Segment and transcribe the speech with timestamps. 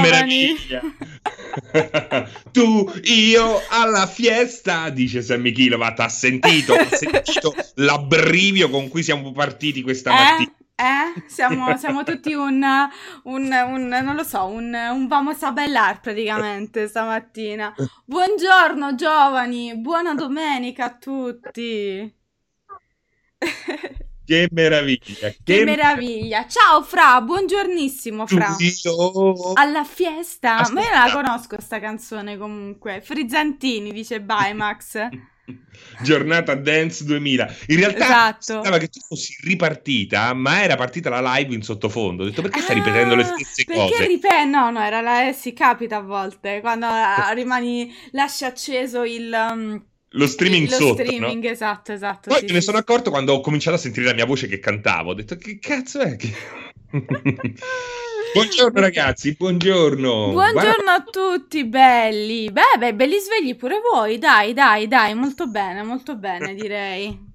[0.00, 0.56] giovani.
[2.52, 6.00] tu, io alla fiesta, dice Sammy Kilovat.
[6.00, 10.14] Ha sentito, ha sentito l'abbrivio con cui siamo partiti questa Eh?
[10.14, 10.52] mattina.
[10.74, 11.22] Eh?
[11.28, 12.64] Siamo, siamo tutti un,
[13.24, 17.72] un, un- non lo so, un, un vamos a bailar praticamente stamattina.
[18.04, 22.12] Buongiorno giovani, buona domenica a tutti.
[24.24, 25.32] Che meraviglia!
[25.42, 26.46] Che meraviglia.
[26.46, 28.56] Ciao Fra, buongiornissimo Fra.
[28.58, 30.68] Io- Alla fiesta.
[30.72, 33.00] Ma io la conosco sta canzone comunque.
[33.02, 35.08] Frizzantini dice Bymax.
[36.02, 37.54] Giornata Dance 2000.
[37.68, 38.40] In realtà Esatto.
[38.52, 42.22] sembrava che tu fossi ripartita, ma era partita la live in sottofondo.
[42.22, 44.06] Ho detto perché stai ripetendo le Ah, stesse perché cose?
[44.06, 49.02] ripe- no, no, era la eh, si capita a volte quando ah, rimani lasci acceso
[49.02, 52.28] il um, Lo streaming lo sotto, streaming, esatto, esatto.
[52.28, 52.82] Poi sì, me ne sì, sono sì.
[52.82, 55.10] accorto quando ho cominciato a sentire la mia voce che cantavo.
[55.10, 56.32] Ho detto che cazzo è che...
[58.34, 60.30] buongiorno ragazzi, buongiorno.
[60.32, 62.50] Buongiorno a tutti belli.
[62.50, 64.18] Beh, beh, belli svegli pure voi.
[64.18, 67.30] Dai, dai, dai, molto bene, molto bene, direi.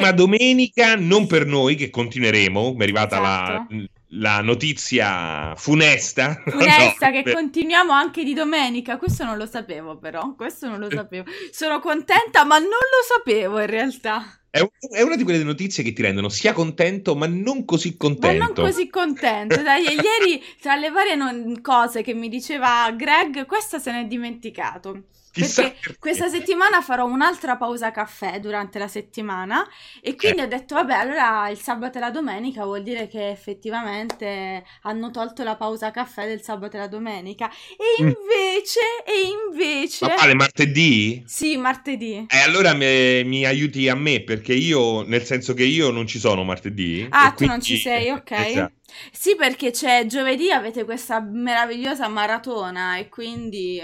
[0.00, 3.88] Ma domenica, non per noi che continueremo, mi è arrivata la, Esatto.
[4.08, 6.42] la notizia funesta.
[6.44, 8.96] Funesta No, che per- continuiamo anche di domenica.
[8.96, 10.34] Questo non lo sapevo, però.
[10.34, 11.24] Questo non lo sapevo.
[11.52, 14.38] Sono contenta, ma non lo sapevo in realtà.
[14.50, 17.90] È, un- è una di quelle notizie che ti rendono sia contento, ma non così
[17.90, 18.44] Ma contento.
[18.44, 19.62] non così contento.
[19.62, 25.04] Dai, ieri, tra le varie non- cose che mi diceva Greg, questa se n'è dimenticato.
[25.34, 25.96] Perché perché.
[25.98, 29.66] questa settimana farò un'altra pausa caffè durante la settimana
[30.00, 30.44] e quindi Eh.
[30.44, 35.42] ho detto, vabbè, allora il sabato e la domenica vuol dire che effettivamente hanno tolto
[35.42, 37.50] la pausa caffè del sabato e la domenica.
[37.50, 38.06] E Mm.
[38.08, 40.06] invece, e invece...
[40.06, 41.22] Ma vale martedì?
[41.26, 42.26] Sì, martedì.
[42.28, 46.18] E allora mi, mi aiuti a me, perché io, nel senso che io non ci
[46.18, 47.06] sono martedì.
[47.10, 48.30] Ah, tu quindi- non ci sei, ok.
[48.30, 48.72] Esatto.
[49.10, 53.80] Sì, perché c'è giovedì avete questa meravigliosa maratona e quindi...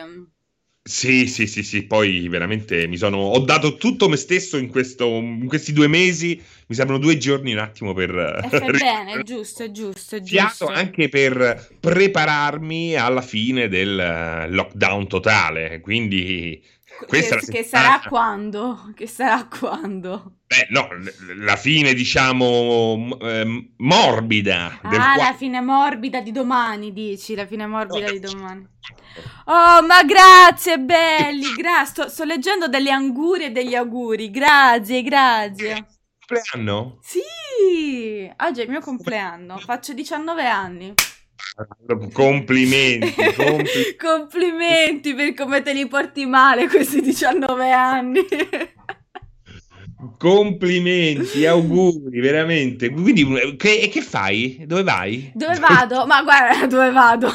[0.82, 3.18] Sì, sì, sì, sì, poi veramente mi sono...
[3.18, 7.52] Ho dato tutto me stesso in, questo, in questi due mesi, mi sembrano due giorni
[7.52, 8.10] un attimo per...
[8.42, 10.66] E fai bene, è giusto, è giusto, è giusto.
[10.66, 16.60] anche per prepararmi alla fine del eh, lockdown totale, quindi
[17.06, 18.92] questa che, che sarà quando?
[18.94, 20.38] Che sarà quando?
[20.46, 20.88] Beh, no,
[21.36, 28.06] la fine diciamo ehm, morbida Ah, la fine morbida di domani, dici, la fine morbida
[28.06, 28.68] No, di domani.
[29.44, 31.86] Oh, ma grazie, belli, grazie.
[31.86, 34.30] Sto, sto leggendo delle angurie e degli auguri.
[34.30, 35.86] Grazie, grazie.
[36.26, 36.98] compleanno?
[37.00, 40.94] Sì, oggi è il mio compleanno, faccio 19 anni.
[42.12, 48.20] Complimenti, compli- Complimenti per come te li porti male questi 19 anni.
[50.18, 52.90] complimenti, auguri, veramente.
[52.90, 54.64] Quindi, che, e che fai?
[54.66, 55.30] Dove vai?
[55.34, 56.06] Dove vado?
[56.06, 57.32] Ma guarda, dove vado?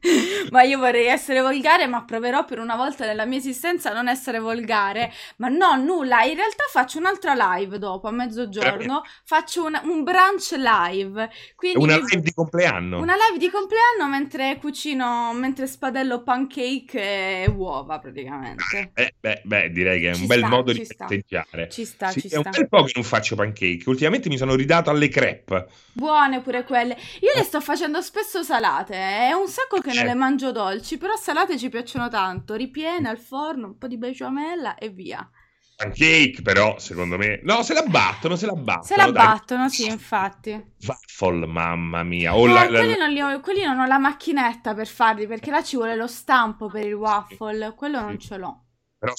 [0.50, 4.08] ma io vorrei essere volgare, ma proverò per una volta nella mia esistenza a non
[4.08, 5.12] essere volgare.
[5.36, 6.22] Ma no, nulla.
[6.22, 9.02] In realtà faccio un'altra live dopo, a mezzogiorno.
[9.24, 11.30] Faccio un, un brunch live.
[11.56, 13.00] Quindi Una live di compleanno.
[13.00, 18.90] una live di compleanno mentre cucino, mentre spadello pancake e uova praticamente.
[18.94, 21.68] Eh, beh, beh, direi che è un Ci bel sta, modo ci di festeggiare.
[21.70, 22.50] Ci sta, Sì, ci è un sta.
[22.50, 23.82] bel po' che non faccio pancake.
[23.86, 25.66] Ultimamente mi sono ridato alle crepe.
[25.92, 26.96] Buone pure quelle.
[27.20, 28.94] Io le sto facendo spesso salate.
[28.94, 30.06] È un sacco che non Eh.
[30.06, 32.54] le mangio dolci, però salate ci piacciono tanto.
[32.54, 35.28] Ripiene al forno, un po' di besciamella e via.
[35.76, 37.38] Pancake, però, secondo me.
[37.44, 38.82] No, se la battono, se la battono.
[38.84, 39.12] Se la dai.
[39.12, 40.50] battono, sì, infatti.
[40.84, 42.34] Waffle, mamma mia.
[42.36, 45.28] O Eh, la- la- quelli, non li ho, quelli non ho la macchinetta per farli,
[45.28, 47.74] perché là ci vuole lo stampo per il waffle.
[47.76, 48.64] Quello non ce l'ho.
[48.98, 49.12] Però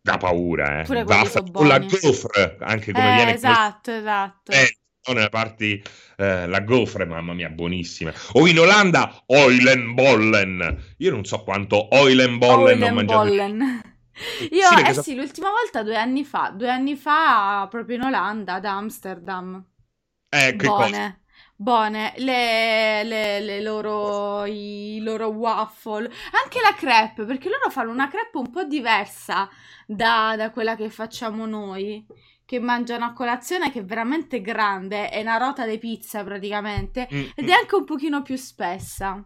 [0.00, 0.84] da paura, eh.
[0.84, 4.52] Pure so o la gaufre, anche come Eh, viene esatto, esatto.
[4.52, 4.76] Eh,
[5.12, 5.82] nelle parti
[6.16, 8.12] eh, la gaufre, mamma mia, buonissima.
[8.32, 10.94] O in Olanda, Eulenbollen.
[10.98, 13.32] Io non so quanto Eulenbollen ho mangiato.
[14.50, 18.02] Io, Sì, eh so- sì, l'ultima volta due anni fa, due anni fa proprio in
[18.02, 19.62] Olanda, ad Amsterdam.
[20.30, 21.00] Eh, che cosa?
[21.00, 21.22] Buone,
[21.56, 26.10] buone, le, le- le loro, i loro waffle,
[26.42, 29.48] anche la crepe, perché loro fanno una crepe un po' diversa
[29.86, 32.04] da, da quella che facciamo noi,
[32.46, 37.24] che mangiano a colazione, che è veramente grande, è una rota di pizza praticamente, Mm,
[37.34, 37.48] ed mm.
[37.48, 39.22] è anche un pochino più spessa.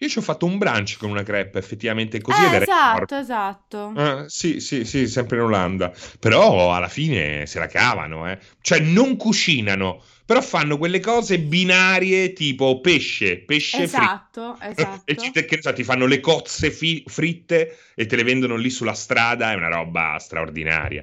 [0.00, 2.40] Io ci ho fatto un brunch con una crepe, effettivamente così.
[2.40, 3.92] Eh, esatto, esatto.
[3.96, 5.92] Eh, sì, sì, sì, sempre in Olanda.
[6.20, 8.38] Però alla fine se la cavano, eh.
[8.60, 14.02] Cioè non cucinano, però fanno quelle cose binarie tipo pesce, pesce fritto.
[14.02, 15.02] Esatto, esatto.
[15.04, 18.54] E ci, che ne so, ti fanno le cozze fi- fritte e te le vendono
[18.54, 21.02] lì sulla strada, è una roba straordinaria.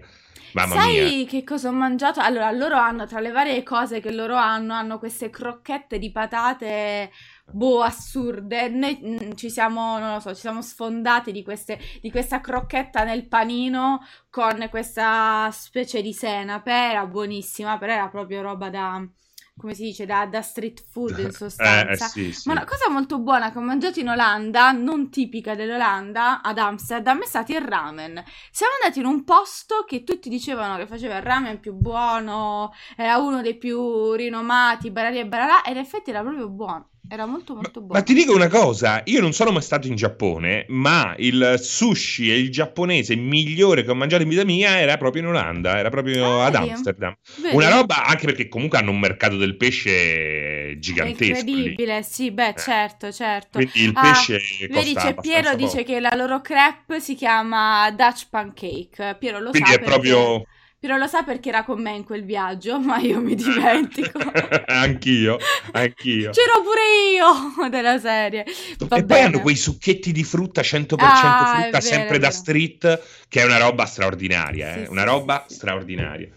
[0.55, 1.25] Mamma Sai mia.
[1.25, 2.21] che cosa ho mangiato?
[2.21, 7.11] Allora, loro hanno tra le varie cose che loro hanno, hanno queste crocchette di patate
[7.51, 8.69] boh, assurde.
[8.69, 13.03] Noi mm, ci siamo, non lo so, ci siamo sfondati di, queste, di questa crocchetta
[13.03, 13.99] nel panino
[14.29, 16.71] con questa specie di senape.
[16.71, 19.05] Era buonissima, però era proprio roba da
[19.57, 21.89] come si dice, da, da street food in sostanza.
[21.89, 22.47] Eh, eh, sì, sì.
[22.47, 27.21] Ma una cosa molto buona che ho mangiato in Olanda, non tipica dell'Olanda, ad Amsterdam,
[27.21, 28.23] è stato il ramen.
[28.51, 33.17] Siamo andati in un posto che tutti dicevano che faceva il ramen più buono, era
[33.17, 36.89] uno dei più rinomati, barari e bararà, ed in effetti era proprio buono.
[37.07, 37.93] Era molto molto buono.
[37.93, 42.31] Ma ti dico una cosa, io non sono mai stato in Giappone, ma il sushi
[42.31, 45.89] e il giapponese migliore che ho mangiato in vita mia era proprio in Olanda, era
[45.89, 46.69] proprio ah, ad vedi?
[46.69, 47.15] Amsterdam.
[47.35, 47.55] Vedi?
[47.55, 51.77] Una roba anche perché comunque hanno un mercato del pesce gigantesco lì.
[51.77, 52.53] Incredibile, sì, beh, Eh.
[52.57, 53.59] certo, certo.
[53.59, 55.83] Quindi il Ah, pesce Vedi, costa c'è Piero dice poco.
[55.83, 59.15] che la loro crepe si chiama Dutch Pancake.
[59.19, 60.43] Piero lo Quindi sa è proprio
[60.85, 64.19] Piero lo sa perché era con me in quel viaggio, ma io mi dimentico.
[64.67, 65.37] anch'io,
[65.71, 66.29] anch'io.
[66.29, 66.81] C'ero pure
[67.63, 68.45] io della serie.
[68.77, 69.21] Va e poi bene.
[69.23, 73.57] hanno quei succhetti di frutta 100% Ah, frutta, vero, sempre da street, che è una
[73.57, 74.85] roba straordinaria, Sì, eh?
[74.85, 75.55] sì, una roba sì.
[75.55, 76.29] straordinaria.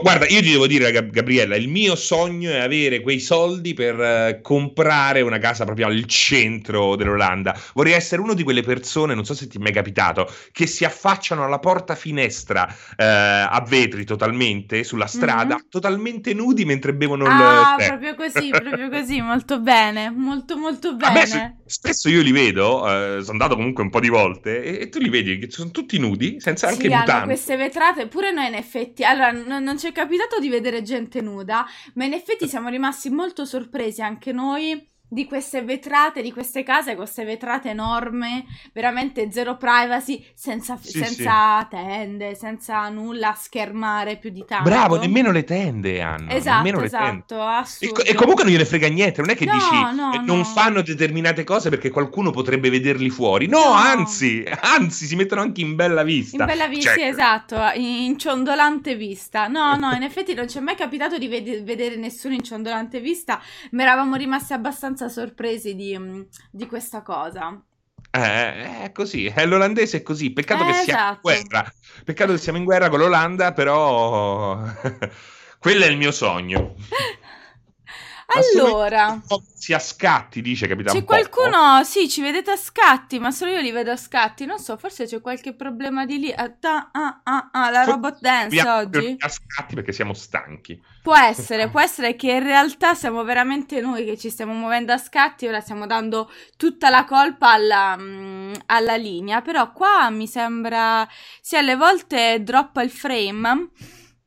[0.00, 4.00] Guarda, io ti devo dire, Gab- Gabriella, il mio sogno è avere quei soldi per
[4.00, 7.58] eh, comprare una casa proprio al centro dell'Olanda.
[7.74, 10.84] Vorrei essere uno di quelle persone, non so se ti è mai capitato, che si
[10.84, 15.66] affacciano alla porta finestra eh, a vetri totalmente sulla strada, Mhm.
[15.68, 17.86] totalmente nudi mentre bevono Ah, il tè.
[17.88, 21.62] proprio così, proprio così, molto bene, molto molto bene.
[21.66, 24.98] Spesso io li vedo, eh, sono andato comunque un po' di volte, e, e tu
[24.98, 27.24] li vedi che sono tutti nudi, senza anche Sì, hanno mutande.
[27.24, 31.20] queste vetrate, pure noi in effetti, allora non, non ci è capitato di vedere gente
[31.20, 36.62] nuda, ma in effetti siamo rimasti molto sorpresi anche noi di queste vetrate, di queste
[36.64, 44.16] case queste vetrate enormi, veramente zero privacy, senza, Sì, senza tende, senza nulla a schermare
[44.16, 44.68] più di tanto.
[44.68, 46.30] Bravo, nemmeno le tende hanno.
[46.30, 47.24] Esatto, nemmeno le tende.
[47.26, 47.94] esatto, E, assurdo.
[47.94, 50.24] co- e comunque non gliene frega niente, non è che No, dici no, eh, no.
[50.24, 53.46] non fanno determinate cose perché qualcuno potrebbe vederli fuori.
[53.46, 53.72] No, No.
[53.72, 56.36] anzi, anzi, si mettono anche in bella vista.
[56.42, 59.46] In bella vista, Cioè, sì, esatto, in ciondolante vista.
[59.46, 62.98] No, no, in effetti non ci è mai capitato di ved- vedere nessuno in ciondolante
[63.00, 63.40] vista,
[63.70, 67.60] ma eravamo rimasti abbastanza sorpresi di, mm, di questa cosa.
[68.10, 70.32] Eh, è così, è l'olandese è così.
[70.32, 71.20] Peccato Eh, che siamo in esatto.
[71.22, 71.72] guerra.
[72.04, 74.62] Peccato che siamo in guerra con l'Olanda, però
[75.58, 76.74] quello è il mio sogno.
[78.34, 79.20] Allora,
[79.54, 83.60] Si a scatti, dice Capitan c'è qualcuno, sì, ci vedete a scatti, ma solo io
[83.60, 84.44] li vedo a scatti.
[84.44, 86.32] Non so, forse c'è qualche problema di lì.
[86.32, 89.16] Ah, ah, ah, ah, la Forse robot dance oggi?
[89.18, 90.82] a scatti perché siamo stanchi.
[91.02, 94.98] Può essere, può essere che in realtà siamo veramente noi che ci stiamo muovendo a
[94.98, 101.06] scatti, ora stiamo dando tutta la colpa alla, mm, alla linea, però qua mi sembra,
[101.40, 103.70] sì, alle volte droppa il frame,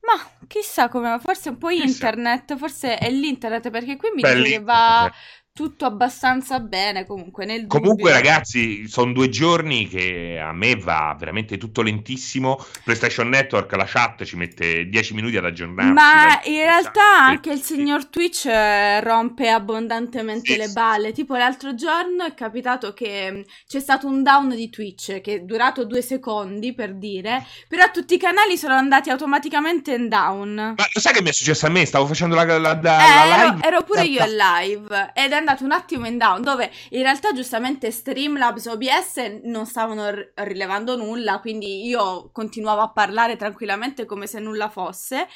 [0.02, 2.12] ma chissà come, forse è un po' Chissà.
[2.16, 5.12] internet, forse è l'internet, perché qui mi Beh, dice che va.
[5.58, 8.14] Tutto abbastanza bene, comunque nel Comunque, dubbio.
[8.14, 12.64] ragazzi, sono due giorni che a me va veramente tutto lentissimo.
[12.84, 15.92] PlayStation Network, la chat ci mette 10 minuti ad aggiornarsi.
[15.94, 21.12] Ma in realtà anche il signor Twitch eh, rompe abbondantemente Sì, le balle.
[21.12, 25.40] Tipo l'altro giorno è capitato che mh, c'è stato un down di Twitch che è
[25.42, 30.54] durato due secondi per dire, però tutti i canali sono andati automaticamente in down.
[30.78, 31.86] Ma lo sai che mi è successo a me?
[31.86, 33.68] Stavo facendo la, la- la- Eh, la ero, live.
[33.68, 37.32] ero pure io in live ed è andato un attimo in down dove in realtà
[37.32, 44.06] giustamente Streamlabs e OBS non stavano r- rilevando nulla quindi io continuavo a parlare tranquillamente
[44.06, 45.28] come se nulla fosse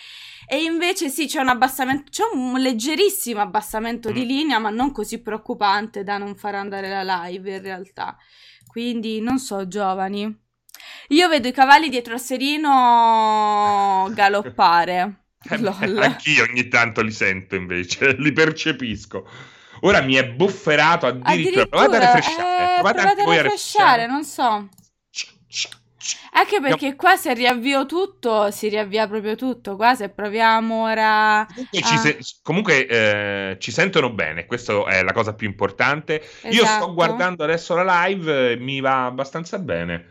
[0.48, 4.27] e invece sì c'è un abbassamento c'è un leggerissimo abbassamento di Mm.
[4.27, 8.18] linea ma non così preoccupante da non far andare la live in realtà
[8.68, 10.39] quindi non so giovani
[11.10, 15.15] io vedo i cavalli dietro al serino galoppare
[15.50, 16.06] Eh.
[16.06, 19.27] Anch'io ogni tanto li sento invece, li percepisco.
[19.82, 21.66] Ora mi è bufferato addirittura.
[21.66, 22.42] Provate a refresciare.
[22.42, 24.70] eh, provate provate anche a a refresciare, non so.
[26.34, 29.76] Anche perché qua se riavvio tutto, si riavvia proprio tutto.
[29.76, 31.46] Qua se proviamo ora...
[31.48, 31.98] Comunque, ci, Ah.
[31.98, 36.22] se- comunque, eh, ci sentono bene, questa è la cosa più importante.
[36.46, 36.84] Io Esatto.
[36.86, 40.08] sto guardando adesso la live e mi va abbastanza bene.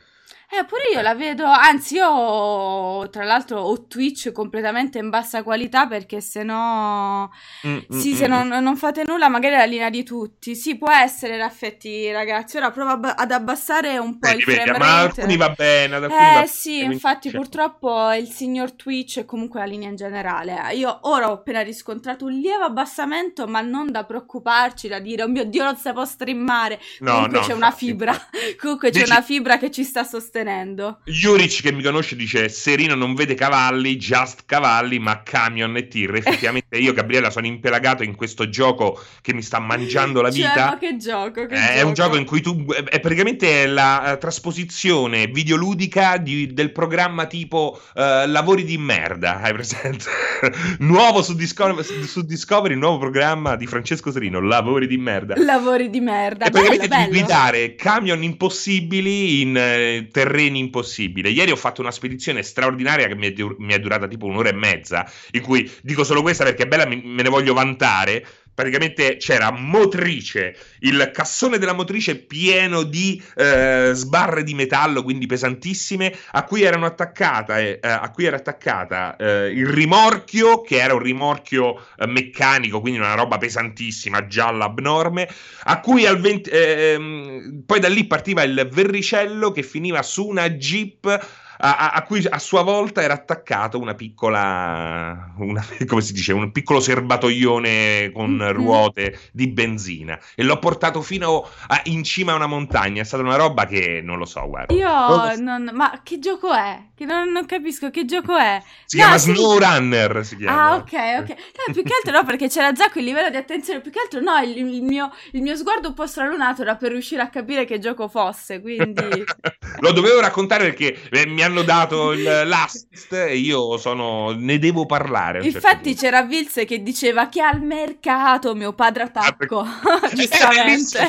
[0.52, 5.86] Eh, pure io la vedo, anzi io tra l'altro ho Twitch completamente in bassa qualità
[5.86, 7.30] perché se no...
[7.64, 10.56] Mm, Sì, mm, se mm, non, non fate nulla magari è la linea di tutti.
[10.56, 12.56] Sì, può essere Raffetti, ragazzi.
[12.56, 15.20] Ora provo ab- ad abbassare un po' Vedi, il vedi, frame ma rate.
[15.20, 19.18] alcuni va bene, ad alcuni va Eh bene, sì, infatti cioè, purtroppo il signor Twitch
[19.18, 20.74] e comunque la linea in generale.
[20.74, 25.28] Io ora ho appena riscontrato un lieve abbassamento, ma non da preoccuparci, da dire oh
[25.28, 26.80] mio Dio non si può streamare.
[27.00, 28.14] No, comunque no, c'è una infatti, fibra,
[28.60, 30.38] comunque c'è Dici- una fibra che ci sta sostenendo.
[30.40, 30.98] Sostenendo.
[31.04, 36.14] Juric che mi conosce dice Serino non vede cavalli, just cavalli, ma camion e tir.
[36.14, 40.66] Effettivamente io, Gabriella, sono impelagato in questo gioco che mi sta mangiando la Cioè, vita.
[40.66, 41.86] ma che gioco, che è gioco.
[41.86, 47.80] un gioco in cui tu è praticamente la eh, trasposizione videoludica di- del programma tipo
[47.94, 49.40] eh, Lavori di merda.
[49.40, 50.04] Hai presente?
[50.80, 55.34] nuovo su Discovery, su Discovery, nuovo programma di Francesco Serino, Lavori di merda.
[55.36, 56.46] Lavori di merda.
[56.46, 57.18] E Bello, praticamente bello.
[57.26, 61.32] guidare camion impossibili in eh, terreni impossibili.
[61.32, 64.54] Ieri ho fatto una spedizione straordinaria che mi è, mi è durata tipo un'ora e
[64.54, 68.24] mezza, in cui dico solo questa perché è bella, me ne voglio vantare.
[68.60, 76.14] Praticamente c'era motrice, il cassone della motrice pieno di eh, sbarre di metallo, quindi pesantissime,
[76.32, 81.86] a cui attaccata, eh, a cui era attaccata eh, il rimorchio, che era un rimorchio
[81.96, 85.26] eh, meccanico, quindi una roba pesantissima, gialla, abnorme,
[85.62, 90.50] a cui al 20 ehm, poi da lì partiva il verricello che finiva su una
[90.50, 96.32] jeep a, a- cui a sua volta era attaccato una piccola una- come si dice
[96.32, 98.52] un piccolo serbatoione con Mhm.
[98.52, 103.22] ruote di benzina e l'ho portato fino a- in cima a una montagna è stata
[103.22, 105.70] una roba che non lo so guarda Io non...
[105.74, 106.88] Ma che gioco è?
[107.00, 108.62] Che non, non capisco che gioco è.
[108.84, 109.32] si No, chiama sì.
[109.34, 111.28] SnowRunner si chiama Ah, ok, ok.
[111.28, 113.80] No, più che altro no, perché c'era già quel livello di attenzione.
[113.80, 116.90] Più che altro no, il, il mio, il mio sguardo un po' stralunato era per
[116.92, 118.60] riuscire a capire che gioco fosse.
[118.60, 119.24] Quindi.
[119.80, 124.84] Lo dovevo raccontare perché eh, mi hanno dato il- l'assist e io sono, ne devo
[124.84, 125.40] parlare.
[125.40, 126.00] certo Infatti punto.
[126.02, 129.64] c'era Vilse che diceva che al mercato mio padre attacco.
[129.64, 129.68] Eh,
[130.16, 131.08] Giustamente.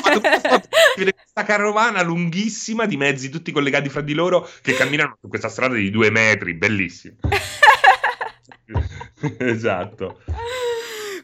[0.94, 5.74] Questa carovana lunghissima di mezzi tutti collegati fra di loro che camminano su questa strada
[5.74, 7.16] di due metri, bellissimo.
[9.38, 10.20] esatto.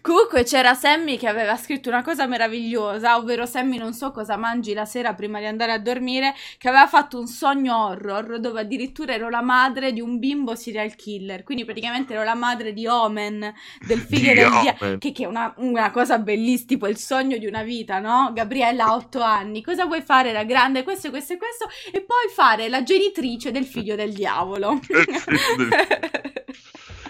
[0.00, 4.72] Comunque c'era Sammy che aveva scritto una cosa meravigliosa, ovvero Sammy non so cosa mangi
[4.72, 9.14] la sera prima di andare a dormire, che aveva fatto un sogno horror dove addirittura
[9.14, 13.52] ero la madre di un bimbo serial killer, quindi praticamente ero la madre di Omen,
[13.86, 14.98] del figlio del dia- Omen.
[14.98, 18.30] che, che è una, una cosa bellissima, tipo il sogno di una vita, no?
[18.34, 20.82] Gabriella ha otto anni, cosa vuoi fare da grande?
[20.82, 24.78] Questo, questo e questo, e poi fare la genitrice del figlio del diavolo.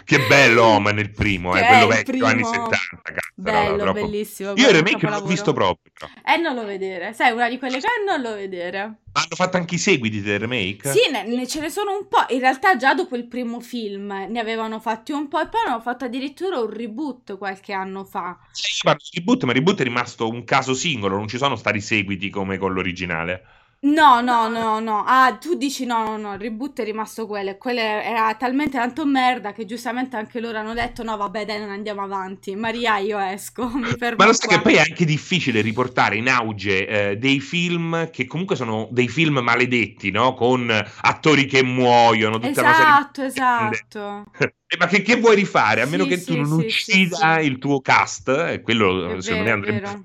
[0.09, 2.27] Che bello Omen il primo, eh, quello vecchio, primo.
[2.29, 2.69] anni 70.
[3.03, 4.53] Cazzo, Bello, troppo- bellissimo.
[4.55, 5.29] Io il remake l'ho capolavoro.
[5.29, 5.93] visto proprio.
[5.93, 6.11] però.
[6.25, 8.79] E non lo vedere, sai, una di quelle che non lo vedere.
[9.13, 10.91] Ma hanno fatto anche i seguiti del remake?
[10.91, 12.25] Sì, ne, ne- ce ne sono un po'.
[12.31, 15.81] In realtà, già dopo il primo film ne avevano fatti un po', e poi hanno
[15.83, 18.39] fatto addirittura un reboot qualche anno fa.
[18.53, 21.83] Sì, di reboot, ma il reboot è rimasto un caso singolo, non ci sono stati
[21.83, 23.43] seguiti come con l'originale.
[23.81, 25.05] No, no, no, no.
[25.07, 26.35] Ah, tu dici no, no, no.
[26.35, 27.57] Il reboot è rimasto quello.
[27.57, 31.71] Quello era talmente tanto merda che giustamente anche loro hanno detto: no, vabbè, dai, non
[31.71, 32.57] andiamo avanti.
[32.57, 33.69] Maria, io esco.
[33.79, 34.17] Mi fermo.
[34.17, 38.27] Ma lo sai che poi è anche difficile riportare in auge eh, dei film che
[38.27, 40.35] comunque sono dei film maledetti, no?
[40.35, 40.69] Con
[41.03, 43.87] attori che muoiono, tutta una Esatto, serie di leggende.
[43.87, 44.25] esatto.
[44.71, 45.81] Eh, Ma che, che vuoi rifare?
[45.81, 49.21] A meno Sì, che tu sì, non sì, uccida il tuo cast, e quello È
[49.21, 50.05] secondo vero, me andrebbe...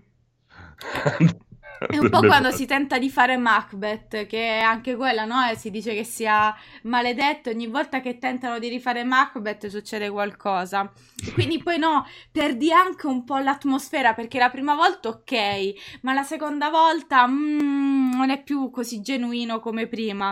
[1.88, 5.38] È un po' quando si tenta di fare Macbeth, che anche quella, no?
[5.56, 10.92] Si dice che sia maledetto, ogni volta che tentano di rifare Macbeth succede qualcosa.
[11.34, 16.24] Quindi poi no, perdi anche un po' l'atmosfera, perché la prima volta ok, ma la
[16.24, 20.32] seconda volta mm, non è più così genuino come prima.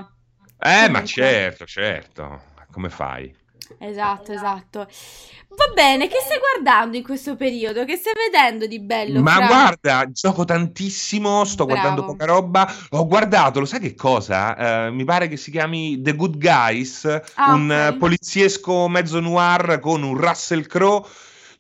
[0.59, 1.05] Eh, ma Comunque.
[1.05, 2.41] certo, certo.
[2.71, 3.33] Come fai?
[3.79, 4.87] Esatto, esatto.
[5.53, 7.83] Va bene, che stai guardando in questo periodo?
[7.83, 9.21] Che stai vedendo di bello?
[9.21, 9.45] Ma Fra?
[9.47, 12.13] guarda, gioco tantissimo, sto guardando Bravo.
[12.13, 12.73] poca roba.
[12.91, 14.85] Ho guardato, lo sai che cosa?
[14.87, 17.93] Eh, mi pare che si chiami The Good Guys, Ah, un ok.
[17.93, 21.05] eh, poliziesco mezzo noir con un Russell Crowe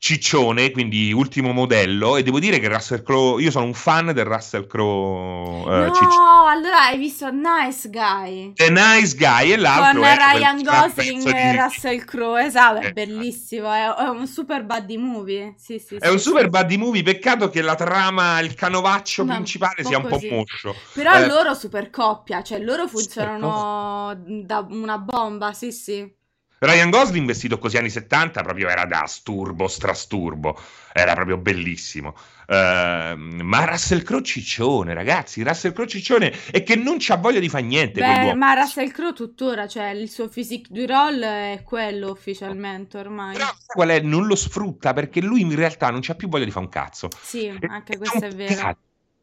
[0.01, 2.17] ciccione, quindi ultimo modello.
[2.17, 5.93] E devo dire che Russell Crowe, io sono un fan del Russell Crowe eh, No,
[5.93, 6.49] ciccione.
[6.49, 8.53] allora hai visto Nice Guy.
[8.55, 12.79] The Nice Guy e l'altro Con è Ryan quel Gosling e di- Russell Crowe, esatto,
[12.79, 12.93] è Eh.
[12.93, 15.53] bellissimo, è, è un super buddy movie.
[15.57, 19.35] Sì, sì, È sì, un super buddy movie, peccato che la trama, il canovaccio Ma
[19.35, 20.75] principale un sia un po' moscio.
[20.93, 26.19] Però Eh, loro super coppia, cioè loro funzionano da una bomba, sì, sì.
[26.63, 30.55] Ryan Gosling vestito così anni 70 proprio era da sturbo, strasturbo,
[30.93, 32.15] era proprio bellissimo.
[32.45, 37.49] Ehm, ma Russell Crowe ciccione, ragazzi, Russell Crowe ciccione e che non c'ha voglia di
[37.49, 42.11] fare niente Beh, ma Russell Crowe tuttora, cioè il suo physique du role è quello
[42.11, 43.33] ufficialmente ormai.
[43.33, 43.99] Però qual è?
[44.01, 47.07] Non lo sfrutta perché lui in realtà non c'ha più voglia di fare un cazzo.
[47.19, 48.77] Sì, E- anche ed questo è vero.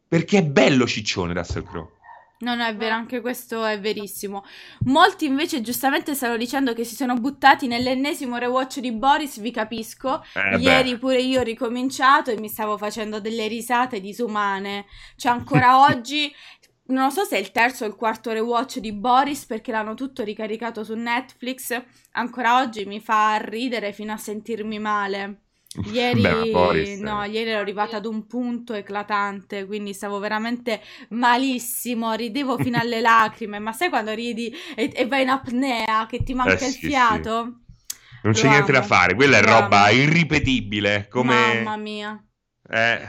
[0.09, 1.98] Perché è bello ciccione Russell Crowe.
[2.41, 4.45] No, no, è vero, anche questo è verissimo.
[4.85, 10.23] Molti invece giustamente stanno dicendo che si sono buttati nell'ennesimo rewatch di Boris, vi capisco.
[10.35, 10.99] Eh, Ieri beh.
[10.99, 14.85] pure io ho ricominciato e mi stavo facendo delle risate disumane.
[15.17, 16.33] Cioè, ancora oggi
[16.87, 20.23] non so se è il terzo o il quarto rewatch di Boris perché l'hanno tutto
[20.23, 21.83] ricaricato su Netflix.
[22.11, 25.41] Ancora oggi mi fa ridere fino a sentirmi male.
[25.71, 27.23] Ieri, Beh, Boris, no, eh.
[27.23, 33.59] ieri ero arrivata ad un punto eclatante, quindi stavo veramente malissimo, ridevo fino alle lacrime,
[33.59, 36.81] ma sai quando ridi e, e vai in apnea, che ti manca Eh, il sì,
[36.81, 37.61] fiato?
[38.23, 38.83] Non c'è Lo niente da amo.
[38.83, 39.91] fare, quella è Lo roba amo.
[39.91, 41.07] irripetibile.
[41.09, 41.35] Come...
[41.35, 42.11] Mamma mia.
[42.71, 43.01] Eh,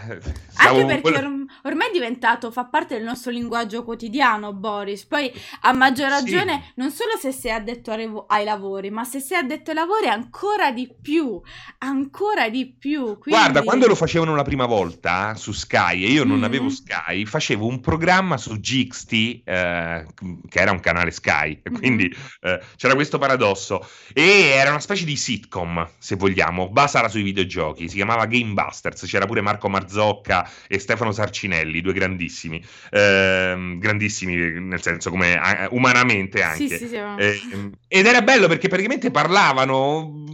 [0.54, 5.04] Anche perché quello- orm- ormai è diventato, fa parte del nostro linguaggio quotidiano, Boris.
[5.04, 5.30] Poi
[5.62, 6.12] a maggior Sì.
[6.12, 10.06] ragione, non solo se sei addetto ai, ai lavori, ma se sei addetto ai lavori
[10.08, 11.40] ancora di più,
[11.78, 13.18] ancora di più.
[13.18, 13.40] Quindi...
[13.40, 16.44] Guarda, quando lo facevano la prima volta su Sky e io non Mhm.
[16.44, 19.12] avevo Sky, facevo un programma su GXT,
[19.44, 20.06] eh,
[20.48, 21.76] che era un canale Sky, Mhm.
[21.78, 23.86] quindi eh, c'era questo paradosso.
[24.14, 24.22] E
[24.54, 27.88] era una specie di sitcom, se vogliamo, basata sui videogiochi.
[27.88, 34.34] Si chiamava Game Busters, c'era pure Marco Marzocca e Stefano Sarcinelli, due grandissimi, ehm, grandissimi
[34.60, 36.68] nel senso come eh, umanamente anche.
[36.68, 36.96] Sì, sì, sì.
[36.96, 37.40] Eh,
[37.88, 40.24] ed era bello perché praticamente parlavano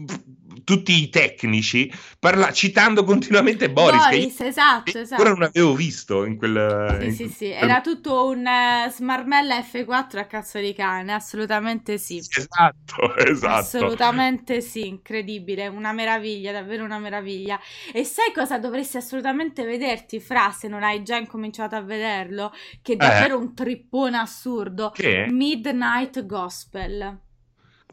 [0.67, 5.23] tutti i tecnici parla- citando continuamente Boris, io Boris, esatto, che esatto.
[5.23, 8.89] ancora non avevo visto in quel Sì, in sì, sì, quel- era tutto un eh,
[8.91, 12.29] smarmella F4 a cazzo di cane, assolutamente sì.
[12.37, 17.59] esatto esatto Assolutamente sì, incredibile, una meraviglia, davvero una meraviglia.
[17.93, 22.53] E sai cosa dovresti assolutamente vederti, Fra, se non hai già incominciato a vederlo?
[22.83, 24.91] Che è davvero un trippone assurdo.
[24.91, 27.21] che Midnight Gospel.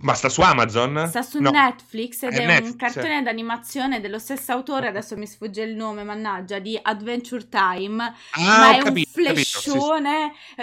[0.03, 1.49] Ma sta su Amazon Sta su No.
[1.49, 5.75] Netflix ed È è, un Netflix, cartone d'animazione dello stesso autore, adesso mi sfugge il
[5.75, 8.03] nome, mannaggia, di Adventure Time.
[8.31, 9.71] ah ma è capito, un capito, sì,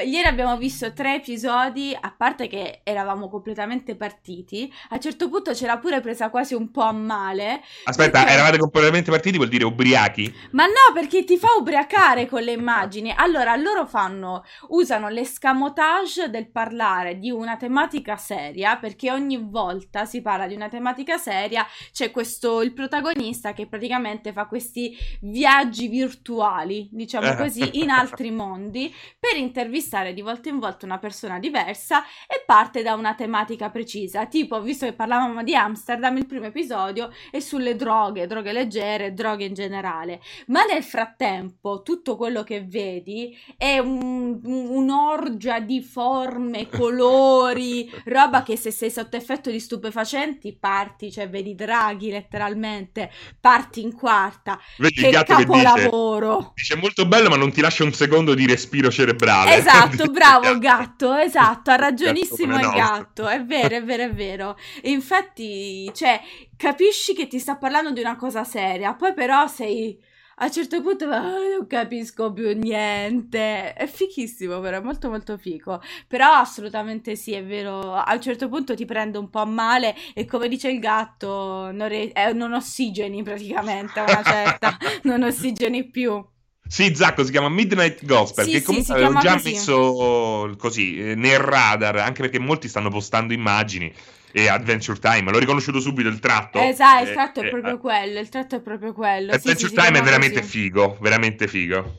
[0.07, 4.73] Ieri abbiamo visto tre episodi, a parte che eravamo completamente partiti.
[4.91, 7.63] A un certo punto c'era pure presa quasi un po' a male.
[7.85, 12.43] aspetta perché- eravate completamente partiti vuol dire ubriachi Ma no, perché ti fa ubriacare con
[12.43, 13.13] le immagini.
[13.15, 20.21] Allora, loro fanno, usano l'escamotage del parlare di una tematica seria, perché ogni volta si
[20.23, 26.89] parla di una tematica seria, c'è questo, il protagonista che praticamente fa questi viaggi virtuali,
[26.91, 27.37] diciamo Eh.
[27.37, 32.83] così, in altri mondi, per intervistare di volta in volta una persona diversa e parte
[32.83, 34.27] da una tematica precisa.
[34.27, 39.45] Tipo, visto che parlavamo di Amsterdam, il primo episodio è sulle droghe, droghe leggere, droghe
[39.45, 40.21] in generale.
[40.47, 48.57] Ma nel frattempo, tutto quello che vedi è un- un'orgia di forme, colori, roba che
[48.57, 54.59] se sei sotto effetto di stupefacenti parti, cioè vedi draghi letteralmente, parti in quarta.
[54.79, 56.53] vedi il Che gatto che dice capolavoro!
[56.55, 61.15] dice molto bello ma non ti lascia un secondo di respiro cerebrale Esatto, bravo gatto,
[61.17, 64.57] esatto, ha ragionissimo il gatto, è vero, è vero, è vero.
[64.83, 66.21] E infatti, cioè,
[66.57, 69.99] capisci che ti sta parlando di una cosa seria, poi però sei
[70.43, 71.21] a un certo punto "Ah,
[71.57, 73.73] non capisco più niente.
[73.75, 75.81] È fichissimo, però è molto molto fico.
[76.07, 79.95] Però assolutamente sì, è vero, a un certo punto ti prende un po' a male
[80.15, 85.85] e come dice il gatto, non, re- eh, non ossigeni praticamente una certa, non ossigeni
[85.91, 86.25] più.
[86.67, 89.43] Sì, Zacco si chiama Midnight Gospel, Sì, che sì, comunque si avevo già così.
[89.43, 93.93] messo così eh, nel radar, anche perché molti stanno postando immagini
[94.33, 96.59] e Adventure Time, l'ho riconosciuto subito il tratto.
[96.59, 99.33] Esatto, il Eh, tratto è eh, proprio quello, il tratto è proprio quello.
[99.33, 100.43] Sì, sì, Adventure si Time è veramente così.
[100.43, 101.99] figo, veramente figo.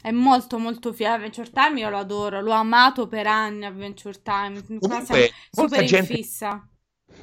[0.00, 1.14] È molto molto fiero.
[1.14, 4.62] Adventure Time io lo adoro, l'ho amato per anni Adventure Time.
[4.64, 6.68] Comunque, molta super in gente fissa.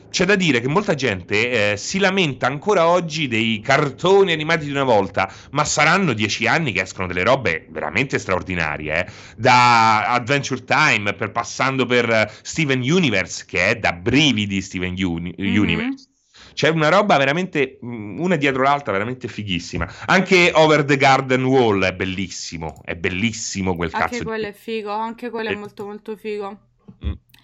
[0.09, 4.71] C'è da dire che molta gente eh, si lamenta ancora oggi dei cartoni animati di
[4.71, 9.11] una volta, ma saranno dieci anni che escono delle robe veramente straordinarie, eh.
[9.35, 15.35] da Adventure Time per passando per eh, Steven Universe, che è da brividi Steven Uni-
[15.37, 15.57] Mhm.
[15.57, 16.07] Universe.
[16.53, 19.85] C'è una roba veramente, mm, una dietro l'altra, veramente fighissima.
[20.05, 24.53] Anche Over the Garden Wall è bellissimo, è bellissimo quel Anche cazzo di- quello è
[24.53, 25.57] figo, anche quello è Eh.
[25.57, 26.57] molto molto figo.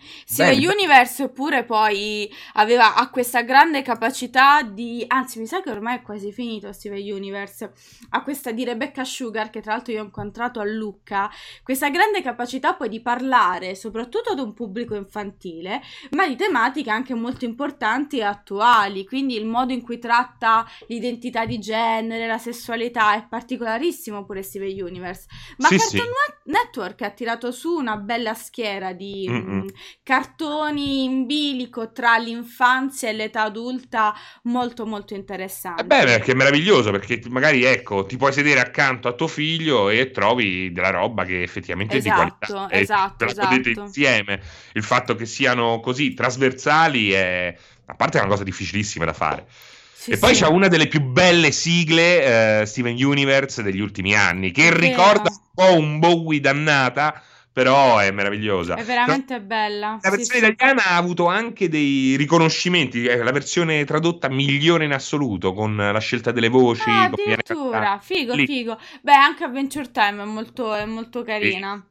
[0.02, 0.08] Mm.
[0.26, 0.72] Steven Bello.
[0.72, 6.02] Universe pure poi aveva ha questa grande capacità di anzi mi sa che ormai è
[6.02, 7.72] quasi finito Steven Universe
[8.10, 11.30] ha questa di Rebecca Sugar che tra l'altro io ho incontrato a Lucca
[11.64, 17.14] questa grande capacità poi di parlare soprattutto ad un pubblico infantile ma di tematiche anche
[17.14, 23.16] molto importanti e attuali quindi il modo in cui tratta l'identità di genere la sessualità
[23.16, 26.08] è particolarissimo pure Steven Universe ma Sì, Cartoon sì.
[26.08, 29.68] Net- Network ha tirato su una bella schiera di Mm-mm.
[30.04, 35.82] Cartoni in bilico tra l'infanzia e l'età adulta molto molto interessanti.
[35.82, 39.89] Eh beh, perché è meraviglioso, perché magari ecco, ti puoi sedere accanto a tuo figlio
[39.89, 43.69] e trovi della roba che effettivamente è di Esatto, qualità e esatto, te la godete
[43.71, 43.88] esatto.
[43.88, 44.41] insieme.
[44.73, 49.45] Il fatto che siano così trasversali è, a parte è una cosa difficilissima da fare.
[49.93, 50.41] Sì, e poi sì.
[50.41, 55.39] c'è una delle più belle sigle eh, Steven Universe degli ultimi anni, che ricorda un
[55.54, 57.21] po' un Bowie dannata,
[57.52, 58.76] però è meravigliosa.
[58.76, 60.00] È veramente no, bella.
[60.02, 60.88] La versione sì, italiana sì.
[60.88, 66.50] ha avuto anche dei riconoscimenti, la versione tradotta migliore in assoluto, con la scelta delle
[66.50, 66.90] voci.
[66.90, 68.46] Ah, addirittura, figo, Lì.
[68.46, 68.78] figo.
[69.02, 71.82] Beh, anche Adventure Time è molto, è molto carina.
[71.84, 71.90] Sì.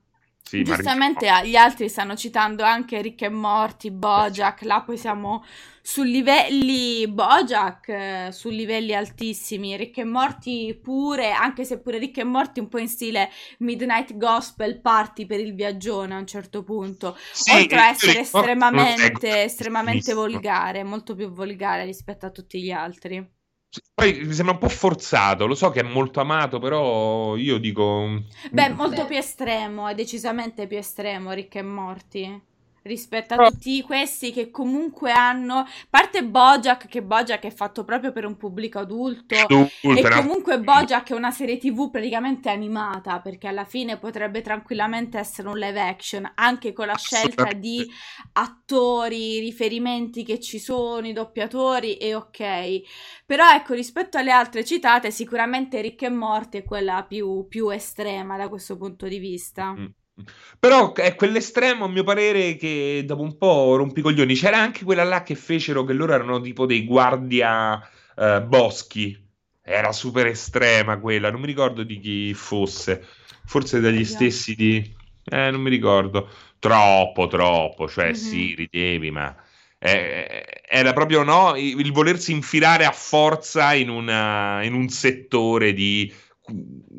[0.50, 1.44] Sì, Giustamente ma...
[1.44, 5.44] gli altri stanno citando anche Rick e Morty, Bojack, là poi siamo
[5.80, 12.18] su livelli Bojack, eh, su livelli altissimi, Rick e Morty pure, anche se pure Rick
[12.18, 16.64] e Morty un po' in stile Midnight Gospel Party per il viaggione a un certo
[16.64, 22.72] punto, sì, oltre a essere estremamente, estremamente volgare, molto più volgare rispetto a tutti gli
[22.72, 23.38] altri.
[23.94, 28.24] Poi mi sembra un po' forzato, lo so che è molto amato, però io dico...
[28.50, 32.42] Beh, molto più estremo, è decisamente più estremo Rick e Morty
[32.83, 38.25] rispetto a tutti questi che comunque hanno parte Bojack che Bojack è fatto proprio per
[38.25, 43.99] un pubblico adulto e comunque Bojack è una serie tv praticamente animata perché alla fine
[43.99, 47.87] potrebbe tranquillamente essere un live action anche con la scelta di
[48.33, 52.81] attori riferimenti che ci sono i doppiatori e ok.
[53.27, 58.37] Però ecco rispetto alle altre citate sicuramente Rick e Morty è quella più, più estrema
[58.37, 59.73] da questo punto di vista.
[59.73, 59.87] Mm.
[60.59, 64.35] Però è quell'estremo, a mio parere, che dopo un po' rompi i coglioni.
[64.35, 67.80] C'era anche quella là che fecero che loro erano tipo dei guardia
[68.16, 69.18] eh, boschi.
[69.62, 73.06] Era super estrema quella, non mi ricordo di chi fosse.
[73.46, 74.96] Forse dagli stessi di...
[75.24, 76.28] Eh, non mi ricordo.
[76.59, 77.88] Troppo, troppo.
[77.88, 78.14] Cioè, mm-hmm.
[78.14, 79.35] sì, ridevi, ma...
[79.83, 86.12] Eh, era proprio no, il volersi infilare a forza in, una, in un settore di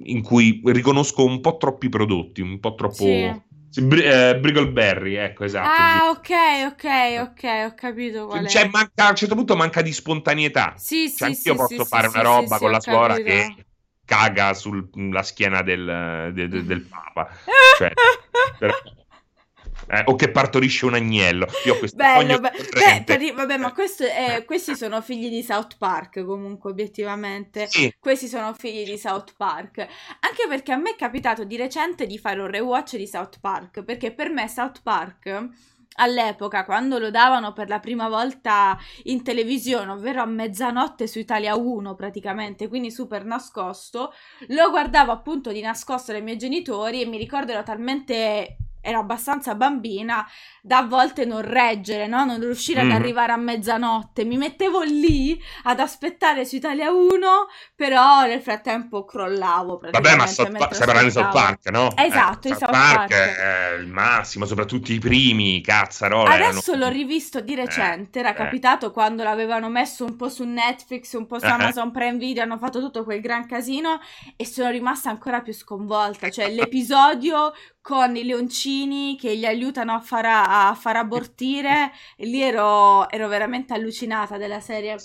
[0.04, 2.96] in cui riconosco un po' troppi prodotti, un po' troppo...
[2.96, 3.50] Sì.
[3.72, 5.82] Sì, Br- eh, Briggleberry, ecco, esatto.
[5.82, 9.94] Ah, ok, ok, ok, ho capito qual cioè, manca, a un certo punto manca di
[9.94, 10.74] spontaneità.
[10.76, 13.56] Sì, cioè, sì, io sì, posso sì, fare una roba con la suora che
[14.04, 17.30] caga sulla schiena del, del, del, del Papa.
[17.78, 17.94] Cioè,
[18.60, 18.74] però,
[19.92, 21.46] eh, o che partorisce un agnello.
[21.66, 25.76] Io ho questo Bello, beh, beh, per, vabbè, ma è, questi sono figli di South
[25.78, 27.68] Park comunque, obiettivamente.
[27.68, 27.94] Sì.
[28.00, 29.80] Questi sono figli di South Park.
[29.80, 33.84] Anche perché a me è capitato di recente di fare un rewatch di South Park,
[33.84, 35.50] perché per me South Park
[35.96, 41.56] all'epoca, quando lo davano per la prima volta in televisione, ovvero a mezzanotte su Italia
[41.58, 44.14] 1 praticamente, quindi super nascosto,
[44.48, 49.56] lo guardavo appunto di nascosto dai miei genitori e mi ricordo ero talmente ero abbastanza
[49.56, 50.28] bambina
[50.62, 52.26] da a volte non reggere, no?
[52.26, 52.90] non riuscire mm.
[52.90, 54.26] ad arrivare a mezzanotte.
[54.26, 59.82] Mi mettevo lì ad aspettare su Italia 1, però nel frattempo crollavo.
[59.92, 61.96] Vabbè, ma so, stai parlando di South Park, no?
[61.96, 63.12] Esatto, eh, South Park, Park.
[63.12, 66.32] è il massimo, soprattutto i primi, cazzarola.
[66.32, 66.86] Adesso erano...
[66.86, 68.36] l'ho rivisto di recente, eh, era eh.
[68.36, 72.58] capitato quando l'avevano messo un po' su Netflix, un po' su Amazon Prime Video, hanno
[72.58, 74.00] fatto tutto quel gran casino
[74.36, 76.30] e sono rimasta ancora più sconvolta.
[76.30, 82.42] Cioè, l'episodio con i leoncini che gli aiutano a far, a far abortire e lì
[82.42, 84.98] ero, ero veramente allucinata della serie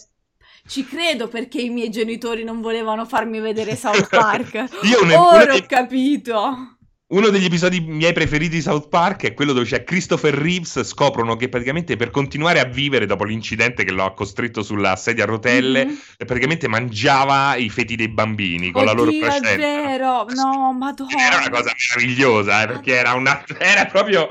[0.67, 4.55] ci credo perché i miei genitori non volevano farmi vedere South Park.
[4.83, 6.76] Io ne, Ora ho capito.
[7.09, 11.37] Uno degli episodi miei preferiti di South Park è quello dove c'è Christopher Reeves, scoprono
[11.37, 15.29] che praticamente per continuare a vivere dopo l'incidente che lo ha costretto sulla sedia a
[15.29, 15.97] rotelle, mm-hmm.
[16.27, 19.51] praticamente mangiava i feti dei bambini con Oddio, la loro placenta.
[19.51, 21.17] è vero, no, madonna.
[21.17, 24.27] Era una cosa meravigliosa, eh, perché era una era proprio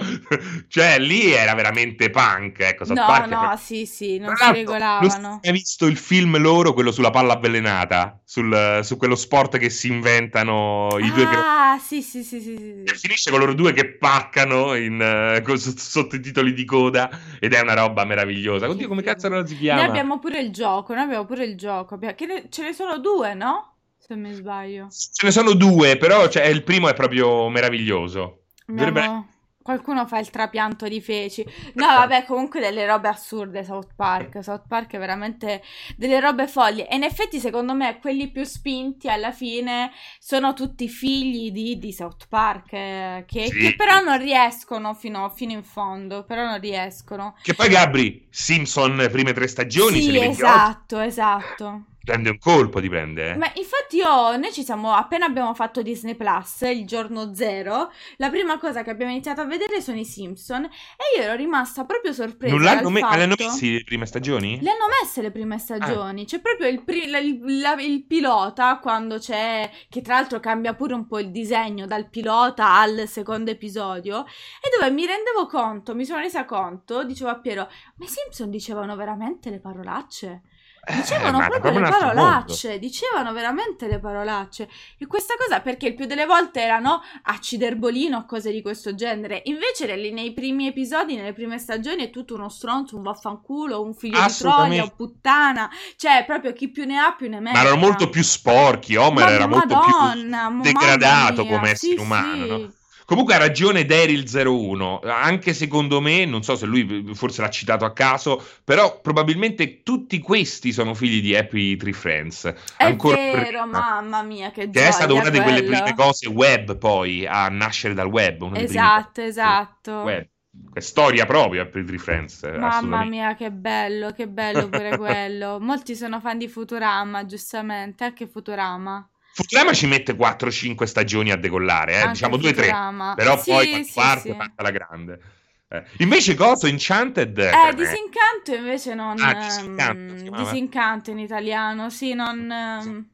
[0.68, 3.30] cioè lì era veramente punk, ecco, South no, Park.
[3.30, 5.40] No, sì, sì, non si regolavano.
[5.42, 9.88] Hai visto il film loro, quello sulla palla avvelenata, sul, su quello sport che si
[9.88, 13.96] inventano i ah, due Ah, sì, sì, sì, sì e finisce con loro due che
[13.96, 18.70] paccano in, uh, sotto i titoli di coda ed è una roba meravigliosa.
[18.70, 19.82] Oddio, come cazzo non si chiama?
[19.82, 21.98] Noi abbiamo pure il gioco, noi abbiamo pure il gioco.
[21.98, 22.16] Ne...
[22.50, 23.76] Ce ne sono due, no?
[23.98, 24.88] Se mi sbaglio.
[24.90, 28.44] Ce ne sono due, però cioè, il primo è proprio meraviglioso.
[28.68, 28.92] Abbiamo...
[28.92, 29.34] Dovrebbe
[29.66, 31.44] Qualcuno fa il trapianto di feci.
[31.74, 34.44] No, vabbè, comunque delle robe assurde South Park.
[34.44, 35.64] South Park è veramente
[35.98, 36.84] delle robe folli.
[36.84, 41.92] E in effetti, secondo me, quelli più spinti alla fine sono tutti figli di, di
[41.92, 42.74] South Park.
[42.74, 43.58] Eh, che, sì.
[43.58, 46.26] che, però non riescono fino, fino, in fondo.
[46.26, 47.36] Però non riescono.
[47.42, 50.00] Che poi, Gabri, Simpson, prime tre stagioni.
[50.00, 53.32] Sì, esatto, esatto prende un colpo, ti prende.
[53.32, 53.36] Eh?
[53.36, 58.30] Ma infatti io, noi ci siamo, appena abbiamo fatto Disney Plus, il giorno zero, la
[58.30, 62.14] prima cosa che abbiamo iniziato a vedere sono i Simpson e io ero rimasta proprio
[62.14, 62.54] sorpresa.
[62.54, 63.18] Non l'hanno me- fatto...
[63.18, 64.62] l'hanno messi le prime stagioni?
[64.62, 66.26] Le hanno messe le prime stagioni, ah.
[66.26, 70.94] c'è proprio il, pri- la, la, il, pilota quando c'è, che tra l'altro cambia pure
[70.94, 74.26] un po' il disegno dal pilota al secondo episodio,
[74.62, 78.52] e dove mi rendevo conto, mi sono resa conto, dicevo a Piero, ma i Simpson
[78.52, 80.44] dicevano veramente le parolacce?
[80.94, 84.70] Dicevano Eh, proprio le parolacce, dicevano veramente le parolacce.
[84.98, 89.42] E questa cosa perché il più delle volte erano acciderbolino o cose di questo genere.
[89.46, 93.94] Invece lì nei primi episodi, nelle prime stagioni, è tutto uno stronzo, un vaffanculo, un
[93.96, 95.70] figlio di troia, un puttana.
[95.96, 97.58] Cioè, proprio chi più ne ha più ne metta.
[97.58, 102.02] Ma erano molto più sporchi, Homer Ma- era molto Madonna, più degradato come sì, essere
[102.02, 102.46] umano.
[102.46, 102.74] no?
[103.06, 107.94] Comunque ha ragione Daryl01, anche secondo me, non so se lui forse l'ha citato a
[107.94, 112.52] caso, però probabilmente tutti questi sono figli di Happy Tree Friends.
[112.76, 113.66] È Ancora vero, prima.
[113.66, 115.78] mamma mia, che Che è stata una di quelle quello.
[115.82, 118.42] prime cose web poi a nascere dal web.
[118.54, 119.92] Esatto, esatto.
[120.04, 120.28] web.
[120.74, 122.44] È storia proprio Happy Tree Friends.
[122.44, 125.60] Mamma mia, che bello, che bello pure quello.
[125.60, 129.08] Molti sono fan di Futurama, giustamente, anche Futurama.
[129.36, 132.54] Futurama ci mette 4-5 stagioni a decollare, eh, diciamo 2-3.
[132.54, 133.14] Futurama.
[133.16, 134.36] Però Sì, poi sì, parte sì.
[134.36, 135.20] fatta la grande.
[135.68, 139.20] Eh, Invece coso Enchanted Eh, Disincanto invece non...
[139.20, 140.44] Ah, Disincanto si chiamava?
[140.44, 142.50] Disincanto in italiano, sì, non...
[142.50, 143.10] ehm,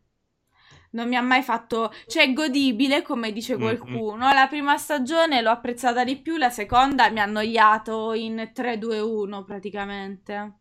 [0.91, 4.31] Non mi ha mai fatto, cioè è godibile come dice Mm, qualcuno.
[4.33, 10.60] La prima stagione l'ho apprezzata di più, la seconda mi ha annoiato in 3-2-1 praticamente.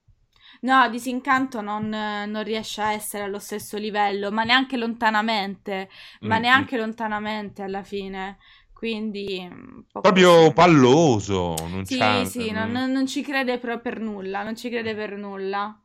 [0.62, 5.88] No, Disincanto non, non riesce a essere allo stesso livello, ma neanche lontanamente,
[6.22, 8.38] ma Mm, neanche lontanamente alla fine.
[8.72, 9.48] Quindi
[9.90, 10.52] po' Proprio così.
[10.52, 15.16] palloso, non Sì, sì, non, non- ci crede pro- per nulla, non ci crede per
[15.16, 15.78] nulla.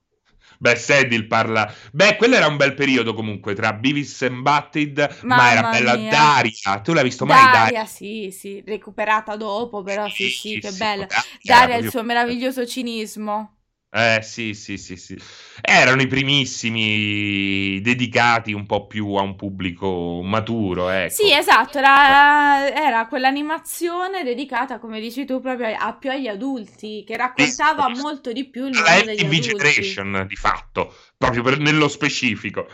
[0.59, 1.71] Beh, Sedil parla...
[1.91, 6.09] Beh, quello era un bel periodo comunque, tra Beavis and Butted, ma era bella mia.
[6.09, 6.81] Daria.
[6.81, 7.73] Tu l'hai visto mai, Daria?
[7.73, 11.07] Daria, sì, sì, recuperata dopo, però sì, sì, che bella.
[11.41, 13.51] Daria Daria il suo proprio- meraviglioso cinismo.
[13.89, 15.17] Eh, sì, sì, sì, sì.
[15.61, 21.13] Erano i primissimi dedicati un po' più a un pubblico maturo, ecco.
[21.13, 27.15] Sì, esatto, era, era quell'animazione dedicata, come dici tu, proprio a, più agli adulti, che
[27.15, 28.01] raccontava Sì.
[28.01, 29.41] molto di più il la mondo degli adulti.
[29.41, 32.67] Generation di fatto, proprio per- nello specifico.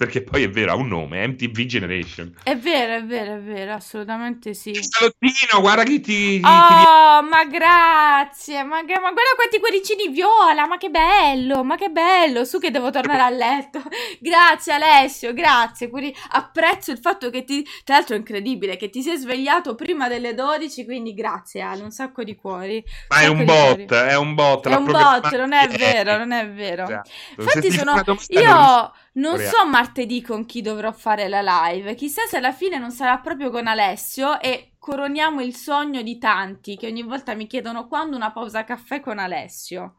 [0.00, 2.32] Perché poi è vero, ha un nome, MTV Generation.
[2.42, 4.72] È vero, è vero, è vero, assolutamente sì.
[4.72, 6.40] Salottino, guarda chi ti...
[6.40, 11.62] ti- ti- Oh, ma grazie, ma, che- ma guarda quanti cuoricini viola, ma che bello,
[11.64, 13.82] ma che bello, su che devo tornare a letto.
[14.18, 19.02] Grazie Alessio, grazie, quindi apprezzo il fatto che ti, tra l'altro è incredibile, che ti
[19.02, 22.82] sei svegliato prima delle 12, quindi grazie Ale, un sacco di cuori.
[23.08, 24.66] Ma è un bot, è un bot.
[24.66, 26.84] È un bot, non è vero, non è vero.
[26.84, 27.10] Esatto.
[27.36, 29.50] Infatti ti sono domanda, non io non Corea.
[29.50, 31.94] so martedì con chi dovrò fare la live.
[31.94, 36.76] Chissà se alla fine non sarà proprio con Alessio e coroniamo il sogno di tanti
[36.76, 39.96] che ogni volta mi chiedono quando una pausa caffè con Alessio.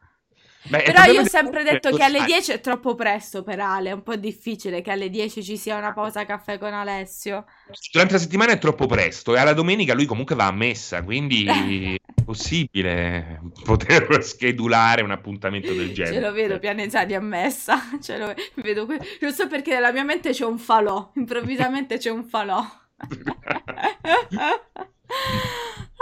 [0.64, 2.26] Beh, Però io ho sempre detto che alle sai.
[2.26, 5.76] 10 è troppo presto per Ale, è un po' difficile che alle 10 ci sia
[5.76, 7.46] una pausa caffè con Alessio.
[7.90, 11.44] Durante la settimana è troppo presto e alla domenica lui comunque va a messa, quindi
[12.14, 16.14] è possibile poter schedulare un appuntamento del genere.
[16.14, 20.04] Ce lo vedo Pianesani a messa, ce lo vedo que- non so perché nella mia
[20.04, 22.64] mente c'è un falò, improvvisamente c'è un falò.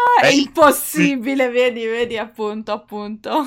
[0.02, 3.44] Ah, è Eh, impossibile, vedi, vedi, appunto, appunto.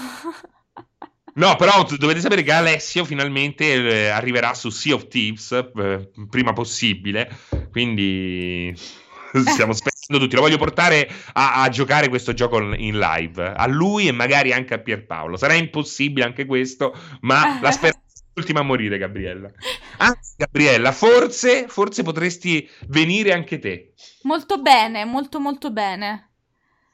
[1.35, 6.53] No, però dovete sapere che Alessio finalmente eh, arriverà su Sea of Thieves eh, prima
[6.53, 7.29] possibile,
[7.71, 8.71] quindi
[9.45, 10.35] stiamo aspettando tutti.
[10.35, 14.75] Lo voglio portare a, a giocare questo gioco in live, a lui e magari anche
[14.75, 15.35] a Pierpaolo.
[15.35, 19.49] Sarà impossibile anche questo, ma la speranza è l'ultima a morire, Gabriella.
[19.97, 23.93] Anzi, Gabriella, forse, forse potresti venire anche te.
[24.23, 26.29] Molto bene, molto molto bene.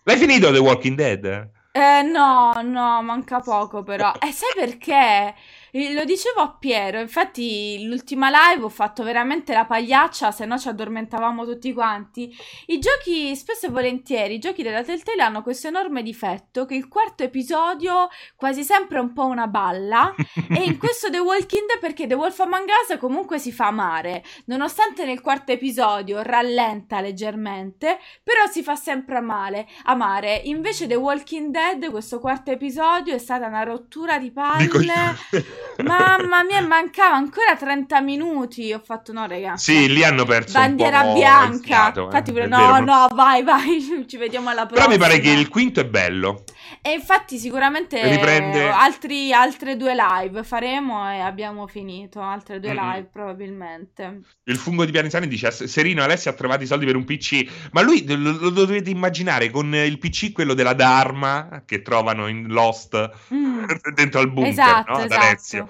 [0.04, 1.58] L'hai finito The Walking Dead?
[1.82, 4.12] Eh, no, no, manca poco però.
[4.20, 5.34] E sai perché?
[5.72, 10.68] Lo dicevo a Piero, infatti l'ultima live ho fatto veramente la pagliaccia, se no ci
[10.68, 12.36] addormentavamo tutti quanti.
[12.68, 16.88] I giochi, spesso e volentieri, i giochi della Telltale hanno questo enorme difetto che il
[16.88, 20.14] quarto episodio quasi sempre è un po' una balla
[20.50, 24.24] e in questo The Walking Dead perché The Wolf Among Us comunque si fa amare,
[24.46, 30.42] nonostante nel quarto episodio rallenta leggermente, però si fa sempre amare, amare.
[30.46, 35.58] Invece The Walking Dead questo quarto episodio è stata una rottura di palle.
[35.84, 38.74] Mamma mia, mancava ancora 30 minuti.
[38.74, 39.56] Ho fatto no, raga.
[39.58, 41.58] Sì, lì hanno perso Bandiera bianca.
[41.64, 42.84] fiato, eh, Infatti, è no, vero.
[42.84, 44.04] no, vai, vai.
[44.08, 44.94] Ci vediamo alla Però prossima.
[44.96, 46.44] mi pare che il quinto è bello.
[46.82, 52.20] E infatti, sicuramente Riprende- altri, altre due live faremo e abbiamo finito.
[52.22, 52.78] Altre due Mm.
[52.78, 54.20] live, probabilmente.
[54.44, 57.70] Il fungo di Pianesani dice: Serino Alessia ha trovato i soldi per un PC.
[57.72, 62.48] Ma lui lo, lo dovete immaginare con il PC, quello della Dharma che trovano in
[62.48, 62.88] Lost
[63.34, 63.64] Mm.
[63.96, 65.04] dentro al bunker, Esatto, no?
[65.04, 65.26] Esatto.
[65.58, 65.70] Alessio.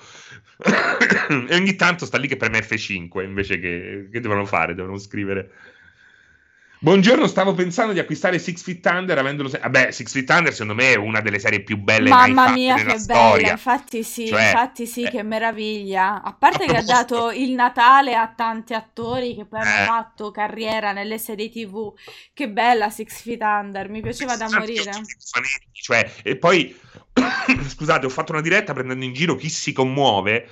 [1.47, 5.51] e ogni tanto sta lì che preme F5 invece che, che devono fare, devono scrivere.
[6.81, 9.49] Buongiorno, stavo pensando di acquistare Six Feet Under avendolo...
[9.49, 12.75] Se- Vabbè, Six Feet Under secondo me è una delle serie più belle Mamma mia,
[12.75, 13.35] che storia.
[13.35, 16.21] bella, infatti sì, Cioè, infatti sì, eh, che meraviglia.
[16.21, 19.85] A parte a che ha dato il Natale a tanti attori che poi hanno Eh.
[19.87, 21.93] fatto carriera nelle serie TV.
[22.33, 24.91] Che bella Six Feet Under, mi piaceva da Tanti morire.
[25.73, 26.73] cioè, e poi,
[27.69, 30.49] scusate, ho fatto una diretta prendendo in giro chi si commuove.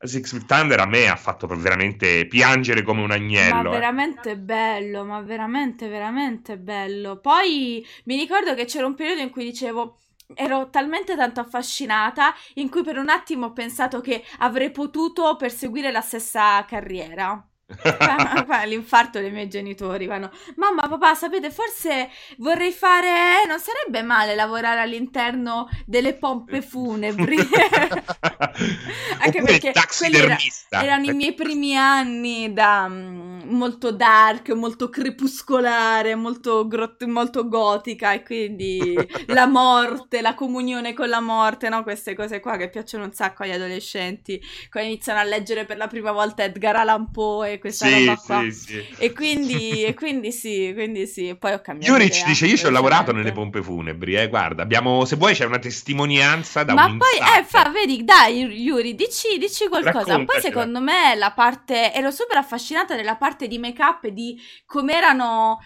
[0.00, 3.76] Six Feet Under a me ha fatto veramente piangere come un Ma agnello.
[3.76, 3.80] eh.
[3.80, 7.18] veramente bello, ma veramente, veramente bello.
[7.20, 9.98] Poi mi ricordo che c'era un periodo in cui dicevo,
[10.34, 15.90] ero talmente tanto affascinata, in cui per un attimo ho pensato che avrei potuto perseguire
[15.90, 17.47] la stessa carriera.
[18.66, 24.80] L'infarto dei miei genitori vanno, mamma, papà, sapete, forse vorrei fare, non sarebbe male lavorare
[24.80, 27.36] all'interno delle pompe funebri.
[29.20, 30.36] Anche perché quelli era-
[30.70, 38.12] erano i miei primi anni da mm, molto dark, molto crepuscolare, molto, grot- molto gotica
[38.12, 38.96] e quindi
[39.28, 41.82] la morte, la comunione con la morte, no?
[41.82, 45.86] Queste cose qua che piacciono un sacco agli adolescenti quando iniziano a leggere per la
[45.86, 48.48] prima volta Edgar Allan Poe e questa Sì, roba qua.
[48.50, 48.86] sì, sì.
[48.96, 52.56] E quindi, e quindi sì, quindi sì, poi ho cambiato Yuri ci idea, dice: Io
[52.56, 54.14] ci ho lavorato nelle pompe funebri.
[54.16, 58.04] Eh, guarda, abbiamo, se vuoi, c'è una testimonianza da Ma un poi, eh, fa, vedi,
[58.04, 60.24] dai, Yuri, dici, dici qualcosa.
[60.24, 61.92] Poi, secondo me, la parte.
[61.92, 65.58] Ero super affascinata della parte di make-up e di come erano.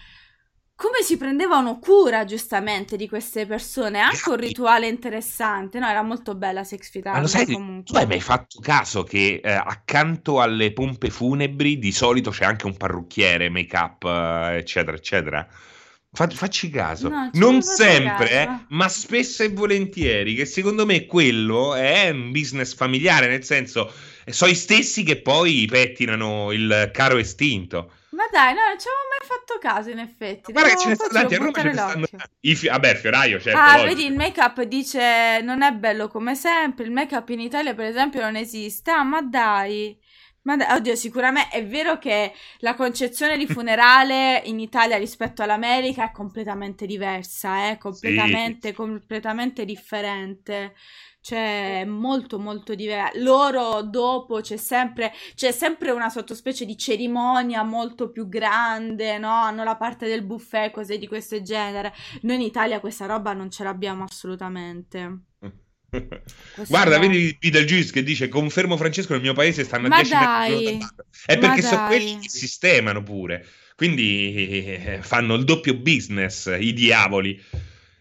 [0.75, 3.99] Come si prendevano cura, giustamente, di queste persone.
[3.99, 5.79] Anche un rituale interessante.
[5.79, 7.99] No, era molto bella Six Feet Ma lo sai, tu comunque.
[7.99, 12.75] hai mai fatto caso che eh, accanto alle pompe funebri di solito c'è anche un
[12.75, 15.47] parrucchiere, make-up, eh, eccetera, eccetera?
[16.11, 18.33] Fa- facci caso, No, non sempre, caso.
[18.33, 23.87] eh, ma spesso e volentieri, che secondo me quello è un business familiare, nel senso,
[23.89, 23.93] eh,
[24.31, 27.91] sono i stessi che poi pettinano il caro estinto.
[28.13, 30.51] Ma dai, no, non ci avevo mai fatto caso, in effetti.
[30.51, 32.05] Guarda che Devo- ce ne stanno ci tanti, a Roma ce ne stanno
[32.55, 33.87] fi- vabbè, fioraio, certo, Ah, logico.
[33.95, 36.85] vedi, il make-up dice non è bello come sempre.
[36.85, 38.91] Il make-up in Italia, per esempio, non esiste.
[38.91, 39.97] Ah, ma dai.
[40.43, 46.11] Ma oddio, sicuramente è vero che la concezione di funerale in Italia rispetto all'America è
[46.11, 50.75] completamente diversa, è completamente, completamente differente.
[51.21, 53.17] Cioè, è molto, molto diversa.
[53.19, 59.31] Loro dopo c'è sempre, c'è sempre una sottospecie di cerimonia molto più grande, no?
[59.31, 61.93] Hanno la parte del buffet, cose di questo genere.
[62.23, 65.19] Noi in Italia questa roba non ce l'abbiamo assolutamente.
[66.67, 67.01] Guarda, no.
[67.01, 70.49] vedi Beetlejuice che dice confermo Francesco nel mio paese stanno a Ma 10 metri dai,
[70.49, 71.05] l'uno dall'altro.
[71.25, 73.45] È perché sono quelli che sistemano pure.
[73.75, 77.41] Quindi eh, fanno il doppio business, i diavoli.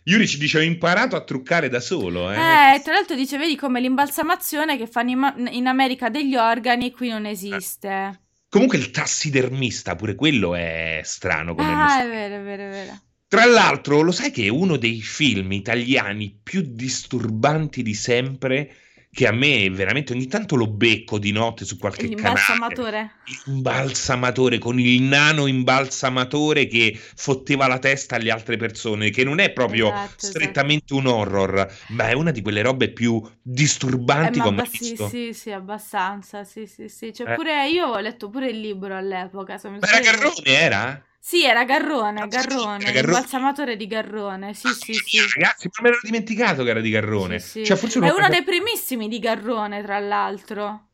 [0.04, 2.30] Yuri ci dice ho imparato a truccare da solo.
[2.30, 2.34] Eh.
[2.34, 7.24] Eh, tra l'altro dice, vedi come l'imbalsamazione che fanno in, America degli organi qui non
[7.24, 8.20] esiste.
[8.48, 13.00] Comunque il tassidermista, pure quello è strano come Ah, è vero, è vero, è vero.
[13.32, 18.74] Tra l'altro, lo sai che è uno dei film italiani più disturbanti di sempre?
[19.10, 22.40] Che a me veramente ogni tanto lo becco di notte su qualche canale.
[22.44, 23.10] L'imbalsamatore.
[23.46, 29.50] Imbalsamatore con il nano imbalsamatore che fotteva la testa alle altre persone, che non è
[29.52, 30.26] proprio Esatto, esatto.
[30.26, 34.52] strettamente un horror, ma è una di quelle robe più Eh, disturbanti ma che ho
[34.52, 35.08] mai abba- sì, visto.
[35.08, 37.14] sì, sì, abbastanza, sì, sì, sì.
[37.14, 37.34] Cioè, Eh.
[37.34, 39.56] pure io ho letto pure il libro all'epoca.
[39.56, 41.06] se mi Ma era Garrone, era?
[41.24, 43.12] Sì, era Garrone, Ah, Garrone, era Garrone.
[43.12, 45.18] l'imbalsamatore di Garrone, sì, sì, sì.
[45.36, 47.38] Ragazzi, ma me l'ero dimenticato che era di Garrone.
[47.38, 47.64] Sì, sì.
[47.64, 50.88] Cioè, È uno- dei primissimi di Garrone, tra l'altro.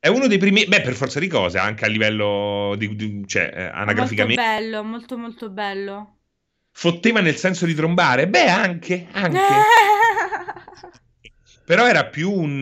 [0.00, 3.42] È uno dei primi, beh, per forza di cose, anche a livello di, di- cioè,
[3.54, 4.42] eh, Molto anagraficamente.
[4.42, 6.16] bello, molto molto bello.
[6.72, 8.26] Fotteva nel senso di trombare?
[8.26, 9.38] Beh, anche, anche.
[11.64, 12.60] Però era più un,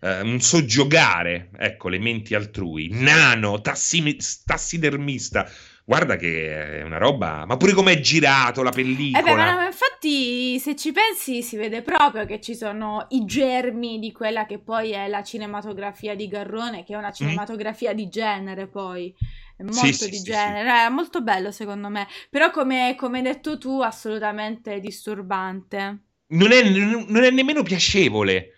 [0.00, 2.88] eh, un soggiogare, ecco, le menti altrui.
[2.90, 5.48] Nano, tassi- tassidermista.
[5.88, 7.44] Guarda che è una roba...
[7.46, 9.54] Ma pure come è girato la Eh beh, pellicola.
[9.54, 14.46] ma infatti, se ci pensi, si vede proprio che ci sono i germi di quella
[14.46, 19.14] che poi è la cinematografia di Garrone, che è una cinematografia di genere, poi.
[19.58, 19.90] Molto Mm.
[19.92, 22.06] sì, di sì, genere, è molto bello secondo me.
[22.30, 26.00] Però, come, come hai detto tu, assolutamente disturbante.
[26.28, 28.55] Non è, non è nemmeno piacevole.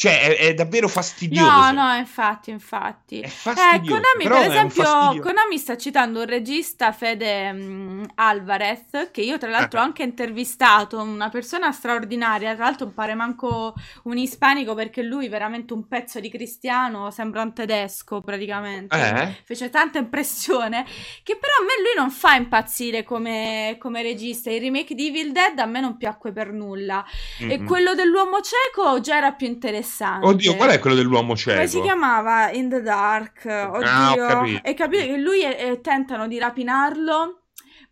[0.00, 1.44] Cioè, è, è davvero fastidioso.
[1.50, 3.20] No, no, infatti, infatti.
[3.20, 4.00] È Eh, fastidioso.
[4.00, 5.20] Konami, però per esempio.
[5.20, 9.84] Konami sta citando un regista, Fede mm, Alvarez, che io tra l'altro ho Ah.
[9.84, 15.74] anche intervistato, una persona straordinaria, tra l'altro non pare manco un ispanico perché lui veramente
[15.74, 18.96] un pezzo di cristiano, sembra un tedesco praticamente.
[18.96, 19.42] Eh?
[19.44, 20.82] Fece tanta impressione
[21.22, 24.50] che però a me lui non fa impazzire come, come regista.
[24.50, 27.04] Il remake di Evil Dead a me non piacque per nulla.
[27.38, 27.66] E Mm-mm.
[27.66, 30.26] quello dell'uomo cieco già era più interessante, interessante.
[30.26, 31.56] Oddio, qual è quello dell'uomo cieco?
[31.56, 32.50] Come si chiamava?
[32.50, 33.44] In the Dark.
[33.44, 33.88] Oddio.
[33.88, 34.60] Ah, ho capito.
[34.64, 37.34] E che lui è- è- tentano di rapinarlo.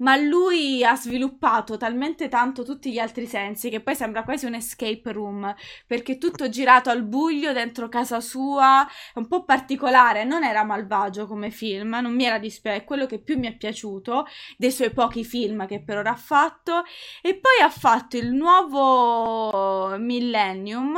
[0.01, 4.55] Ma lui ha sviluppato talmente tanto tutti gli altri sensi che poi sembra quasi un
[4.55, 5.53] escape room,
[5.89, 11.27] perché tutto girato al buio dentro casa sua, è un po' particolare, non era malvagio
[11.27, 14.27] come film, non mi era dispiaciuto, è quello che più mi è piaciuto
[14.57, 16.85] dei suoi pochi film che per ora ha fatto,
[17.21, 20.97] e poi ha fatto il nuovo Millennium,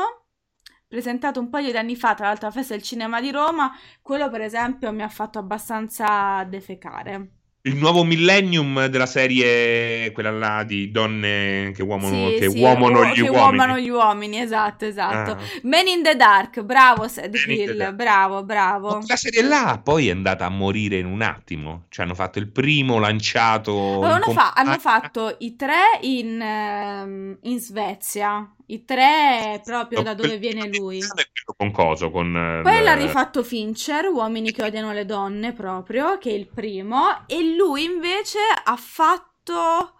[0.95, 3.70] presentato un paio di anni fa, tra l'altro alla Festa del Cinema di Roma,
[4.03, 7.28] quello per esempio mi ha fatto abbastanza defecare.
[7.62, 12.99] Il nuovo millennium della serie, quella là di donne che uomano, Sì, che sì, uomano
[13.01, 13.36] uo- gli che uomini.
[13.36, 15.32] uomano gli uomini, esatto, esatto.
[15.32, 15.38] Ah.
[15.62, 19.01] Men in the Dark, bravo Sad Hill, bravo, bravo.
[19.07, 21.84] La serie là poi è andata a morire in un attimo.
[21.91, 23.70] Cioè, hanno fatto il primo lanciato.
[23.99, 24.78] in Hanno, fa- hanno compagnia.
[24.78, 31.00] fatto i tre in, ehm, in Svezia, i tre proprio da dove viene lui.
[31.56, 32.10] Con coso?
[32.10, 37.26] Con, Poi l'ha rifatto Fincher, Uomini che odiano le donne proprio, che è il primo,
[37.26, 39.94] e lui invece ha fatto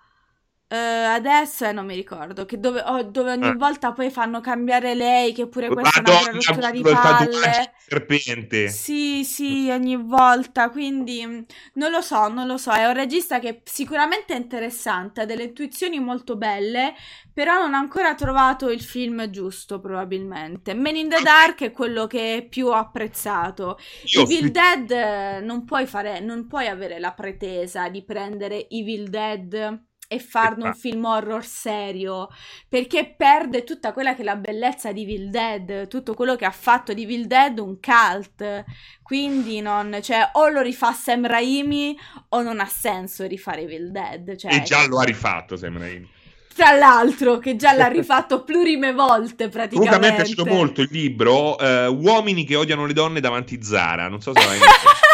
[0.73, 3.55] eh, adesso eh, non mi ricordo, che dove, oh, dove ogni Ah.
[3.57, 7.73] volta poi fanno cambiare lei, che pure questa è una Madonna, vera rottura di palle.
[7.77, 8.69] serpente.
[8.69, 11.45] Sì, sì, ogni volta, quindi mh,
[11.75, 15.43] non lo so, non lo so, è un regista che sicuramente è interessante, ha delle
[15.45, 16.95] intuizioni molto belle,
[17.33, 20.73] però non ha ancora trovato il film giusto probabilmente.
[20.75, 23.77] Man in the Dark è quello che più ho apprezzato.
[24.05, 29.09] Io Evil Dead eh, non puoi fare, non puoi avere la pretesa di prendere Evil
[29.11, 30.89] Dead e farne un Esatto.
[30.89, 32.29] film horror serio,
[32.69, 36.51] perché perde tutta quella che è la bellezza di Evil Dead, tutto quello che ha
[36.51, 38.65] fatto di Evil Dead un cult.
[39.05, 41.97] Quindi non, cioè, o lo rifà Sam Raimi
[42.31, 45.87] o non ha senso rifare Evil Dead, cioè, E già lo ha rifatto, sembra.
[46.57, 49.77] tra l'altro che già l'ha rifatto plurime volte praticamente.
[49.77, 53.63] Comunque a me è piaciuto molto il libro eh, Uomini che odiano le donne davanti
[53.63, 54.09] Zara.
[54.09, 54.59] Non so se l'hai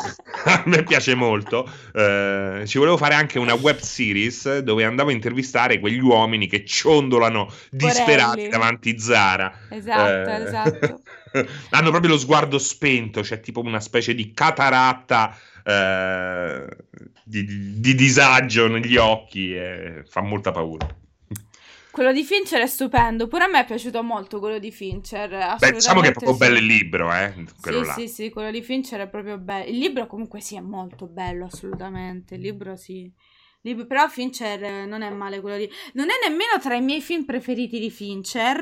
[0.44, 1.68] a me piace molto.
[1.92, 6.64] Eh, ci volevo fare anche una web series dove andavo a intervistare quegli uomini che
[6.64, 8.48] ciondolano disperati Porelli.
[8.48, 9.52] davanti Zara.
[9.68, 11.02] Esatto, Eh, esatto.
[11.70, 16.66] Hanno proprio lo sguardo spento, c'è tipo una specie di cataratta eh,
[17.22, 20.86] di, di disagio negli occhi e fa molta paura.
[21.90, 25.56] Quello di Fincher è stupendo, pure a me è piaciuto molto quello di Fincher.
[25.58, 26.62] Beh, diciamo che è proprio assolutamente bello sì.
[26.62, 27.92] il libro, eh, quello sì, là.
[27.94, 29.68] sì, sì, quello di Fincher è proprio bello.
[29.68, 32.36] Il libro comunque sì è molto bello, assolutamente.
[32.36, 33.12] Il libro sì.
[33.62, 35.70] Libro- Però Fincher eh, non è male quello di...
[35.94, 38.58] Non è nemmeno tra i miei film preferiti di Fincher,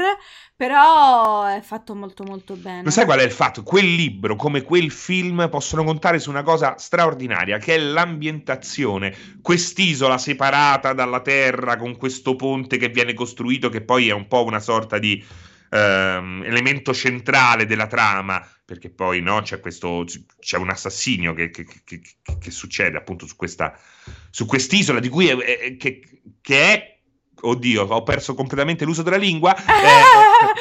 [0.57, 2.83] però è fatto molto molto bene.
[2.83, 3.63] Lo sai qual è il fatto?
[3.63, 9.15] Quel libro, come quel film, possono contare su una cosa straordinaria, che è l'ambientazione.
[9.41, 14.45] Quest'isola separata dalla terra, con questo ponte che viene costruito, che poi è un po'
[14.45, 15.25] una sorta di
[15.71, 20.05] ehm, elemento centrale della trama, perché poi no, c'è questo
[20.41, 22.03] c'è un assassinio che, che- che-
[22.39, 23.73] che- succede appunto su questa
[24.29, 26.03] su quest'isola di cui è, è- che,
[26.43, 26.99] che è
[27.41, 29.57] oddio ho perso completamente l'uso della lingua.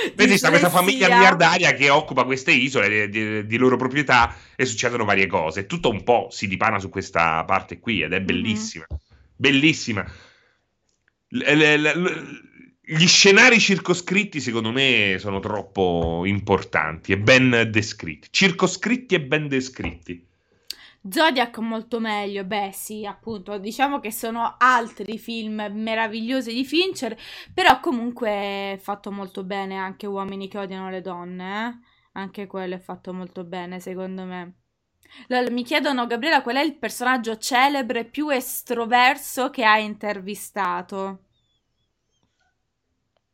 [0.08, 4.34] Eh, vedi sta questa famiglia miliardaria che occupa queste isole di, di- di loro proprietà
[4.56, 5.66] e succedono varie cose.
[5.66, 8.86] Tutto un po' si dipana su questa parte qui ed è bellissima.
[9.36, 10.06] Bellissima.
[11.30, 12.56] L- l- l- l-
[12.90, 18.30] gli scenari circoscritti, secondo me, sono troppo importanti e ben descritti.
[18.32, 20.26] Circoscritti e ben descritti.
[21.10, 27.18] Zodiac molto meglio, beh sì, appunto, diciamo che sono altri film meravigliosi di Fincher,
[27.54, 31.86] però comunque è fatto molto bene anche Uomini che odiano le donne, eh?
[32.14, 34.54] Anche quello è fatto molto bene, secondo me.
[35.28, 41.27] Lol, mi chiedono, Gabriela, qual è il personaggio celebre più estroverso che hai intervistato?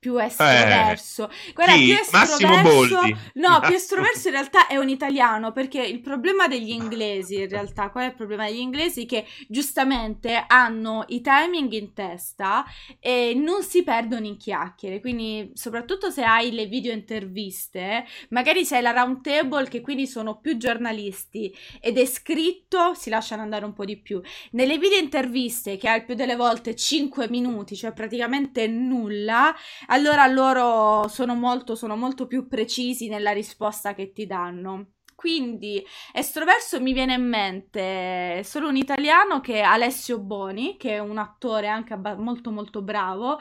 [0.04, 1.30] Più estroverso.
[1.54, 1.86] Guarda, Eh, chi?
[1.86, 3.00] più Massimo estroverso...
[3.36, 7.90] No, più estroverso in realtà è un italiano, perché il problema degli inglesi, in realtà,
[7.90, 9.06] qual è il problema degli inglesi?
[9.06, 12.66] Che giustamente hanno i timing in testa
[13.00, 18.76] e non si perdono in chiacchiere, quindi soprattutto se hai le video interviste, magari se
[18.76, 23.64] hai la round table che quindi sono più giornalisti ed è scritto, si lasciano andare
[23.64, 24.22] un po' di più.
[24.52, 29.56] Nelle video interviste che hai più delle volte 5 minuti, cioè praticamente nulla,
[29.94, 34.94] allora loro sono molto, sono molto più precisi nella risposta che ti danno.
[35.16, 41.00] Quindi, estroverso mi viene in mente solo un italiano che è Alessio Boni, che è
[41.00, 43.40] un attore anche molto molto bravo,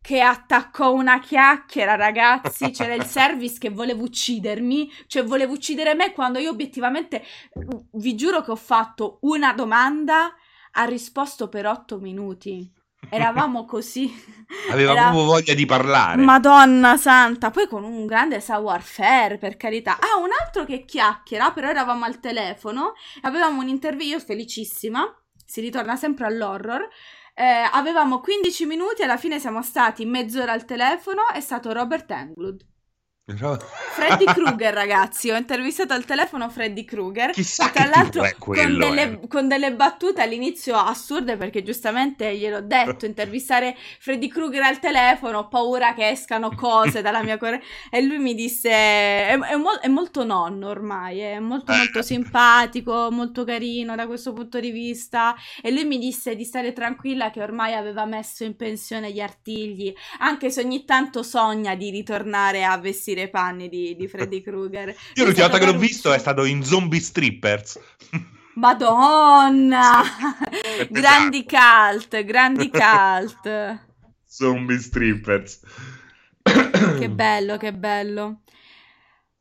[0.00, 6.12] che attaccò una chiacchiera, ragazzi, c'era il service che voleva uccidermi, cioè voleva uccidere me
[6.12, 7.24] quando io obiettivamente,
[7.92, 10.34] vi giuro che ho fatto una domanda,
[10.72, 12.75] ha risposto per otto minuti.
[13.08, 14.12] Eravamo così.
[14.70, 16.22] Aveva Era- proprio voglia di parlare.
[16.22, 19.98] Madonna santa, poi con un grande savoir-faire, per carità.
[19.98, 25.04] Ah, un altro che chiacchiera, però eravamo al telefono, avevamo un'intervista, io felicissima,
[25.44, 26.88] si ritorna sempre all'horror.
[27.34, 32.64] Eh, avevamo 15 minuti, alla fine siamo stati mezz'ora al telefono, è stato Robert Englund.
[33.28, 37.32] Freddy Krueger, ragazzi, ho intervistato al telefono Freddy Krueger.
[37.32, 38.88] Chissà Tra l'altro è con quello.
[38.88, 39.26] delle, eh.
[39.26, 45.48] con delle battute all'inizio assurde perché giustamente gliel'ho detto, intervistare Freddy Krueger al telefono, ho
[45.48, 49.88] paura che escano cose dalla mia corrente e lui mi disse, è, è mol- è
[49.88, 51.78] molto nonno ormai, è molto Eh.
[51.78, 56.72] molto simpatico, molto carino da questo punto di vista e lui mi disse di stare
[56.72, 61.90] tranquilla che ormai aveva messo in pensione gli artigli, anche se ogni tanto sogna di
[61.90, 64.88] ritornare a vestire i panni di, di Freddy Krueger.
[65.14, 67.78] Io l'ultima volta che l'ho visto è stato in Zombie Strippers.
[68.54, 70.02] Madonna!
[70.76, 71.00] Esatto.
[71.00, 73.80] grandi cult, grandi cult.
[74.26, 75.60] Zombie Strippers.
[76.42, 78.42] Che bello, che bello.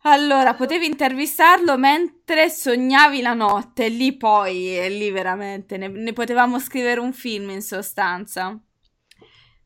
[0.07, 6.59] Allora, potevi intervistarlo mentre sognavi la notte, lì poi, e lì veramente, ne, ne potevamo
[6.59, 8.59] scrivere un film in sostanza.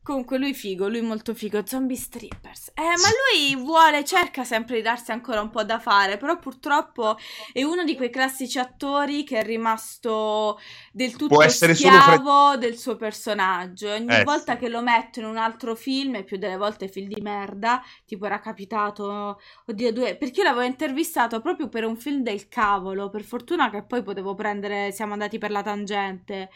[0.02, 2.72] Comunque lui figo, lui molto figo, zombie strippers.
[2.74, 7.18] Eh, ma lui vuole, cerca sempre di darsi ancora un po' da fare, però purtroppo
[7.52, 10.58] è uno di quei classici attori che è rimasto
[10.90, 13.92] del tutto schiavo del suo personaggio.
[13.92, 14.60] Ogni Eh, volta sì.
[14.60, 18.24] che lo metto in un altro film, e più delle volte film di merda, tipo
[18.24, 23.22] era capitato, oddio, due, perché io l'avevo intervistato proprio per un film del cavolo, per
[23.22, 26.48] fortuna che poi potevo prendere, siamo andati per la tangente.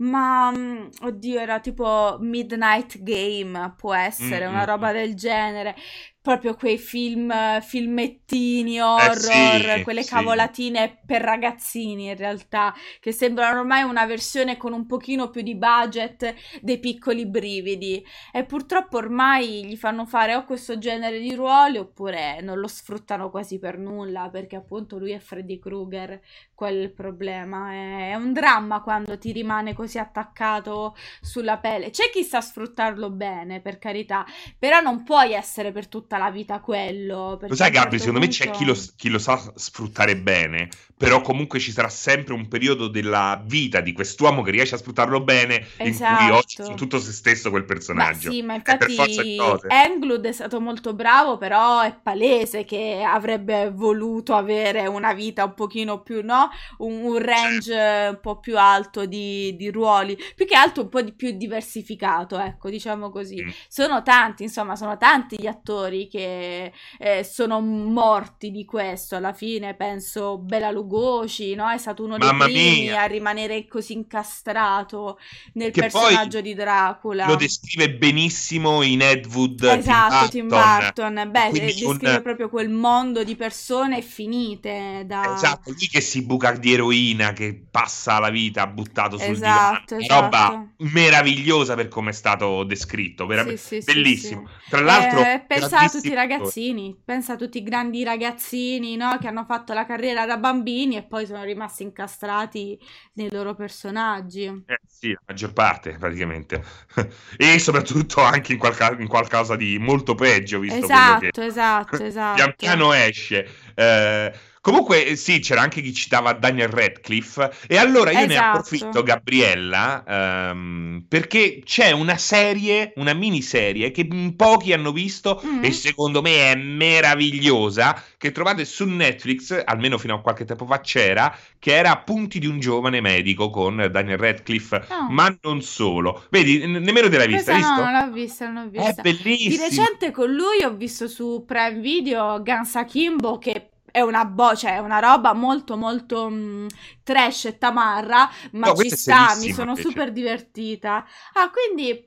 [0.00, 4.92] Ma mm, oddio, era tipo Midnight Game, può essere Mm, una mm, roba mm.
[4.92, 5.74] del genere.
[6.20, 7.32] Proprio quei film,
[7.62, 10.04] filmettini horror, Eh sì, quelle sì.
[10.04, 15.56] cavolatine per ragazzini in realtà, che sembrano ormai una versione con un pochino più di
[15.56, 18.04] budget dei piccoli brividi.
[18.32, 23.30] E purtroppo ormai gli fanno fare o questo genere di ruoli oppure non lo sfruttano
[23.30, 26.20] quasi per nulla, perché appunto lui è Freddy Krueger,
[26.58, 27.70] quello è il problema.
[27.72, 31.90] È un dramma quando ti rimane così attaccato sulla pelle.
[31.90, 34.26] C'è chi sa sfruttarlo bene, per carità,
[34.58, 37.38] però non puoi essere per tutta la vita quello.
[37.46, 40.16] Lo sai, un certo Gabri, secondo me c'è punto- chi lo, chi lo sa sfruttare
[40.20, 44.78] bene, però comunque ci sarà sempre un periodo della vita di quest'uomo che riesce a
[44.78, 46.64] sfruttarlo bene, in cui oggi Esatto.
[46.64, 48.30] su tutto se stesso quel Ma personaggio.
[48.30, 49.66] sì, ma È per forza infatti.
[49.66, 55.54] Englund è stato molto bravo, però è palese che avrebbe voluto avere una vita un
[55.54, 56.47] pochino più, no?
[56.78, 60.88] Un, un range eh, un po' più alto di, di ruoli, più che altro un
[60.88, 63.42] po' di più diversificato, ecco, diciamo così.
[63.42, 63.48] Mm.
[63.68, 69.16] Sono tanti, insomma, sono tanti gli attori che eh, sono morti di questo.
[69.16, 71.68] Alla fine penso Bela Lugosi, no?
[71.70, 73.02] È stato uno dei Mamma primi mia.
[73.02, 75.18] a rimanere così incastrato
[75.54, 77.26] nel Che personaggio di Dracula.
[77.26, 81.28] Lo descrive benissimo in Ed Wood Esatto, Tim Tim Burton.
[81.30, 85.34] Beh, Quindi descrive un- proprio quel mondo di persone finite da...
[85.34, 90.06] Esatto, lui che si buca di eroina, che passa la vita buttato sul Esatto, divano.
[90.08, 90.74] Una roba esatto.
[90.78, 94.46] meravigliosa per come è stato descritto, veramente Sì, sì, sì, bellissimo.
[94.46, 94.70] sì.
[94.70, 99.18] Tra l'altro, Eh, pensa a tutti i ragazzini, pensa a tutti i grandi ragazzini, no?
[99.18, 102.78] Che hanno fatto la carriera da bambini e poi sono rimasti incastrati
[103.14, 104.66] nei loro personaggi.
[104.66, 106.62] Eh, sì, la maggior parte praticamente.
[107.38, 112.02] e soprattutto anche in, qualca- in qualcosa di molto peggio, visto quello che Esatto, esatto,
[112.04, 112.34] esatto.
[112.34, 113.48] pian piano esce.
[113.74, 117.50] Eh, comunque, eh, sì, c'era anche chi citava Daniel Radcliffe.
[117.66, 118.58] E allora io ne Esatto.
[118.58, 124.06] approfitto, Gabriella, ehm, perché c'è una serie, una miniserie che
[124.36, 125.64] pochi hanno visto Mm.
[125.64, 130.80] e secondo me è meravigliosa, che trovate su Netflix, almeno fino a qualche tempo fa
[130.80, 135.08] c'era, che era Appunti di un giovane medico con Daniel Radcliffe, No.
[135.10, 136.24] ma non solo.
[136.30, 137.90] Vedi, n- nemmeno te l'hai vista, Questa hai no, visto?
[137.90, 139.02] non l'ho vista, non l'ho È vista.
[139.02, 139.50] bellissimo.
[139.50, 143.68] Di recente con lui ho visto su Prime Video Gansa Kimbo che
[143.98, 146.66] è una bo- cioè è una roba molto molto mh,
[147.02, 149.88] trash e tamarra, ma No, ci sta, mi sono invece.
[149.88, 151.04] super divertita.
[151.34, 152.06] Ah, quindi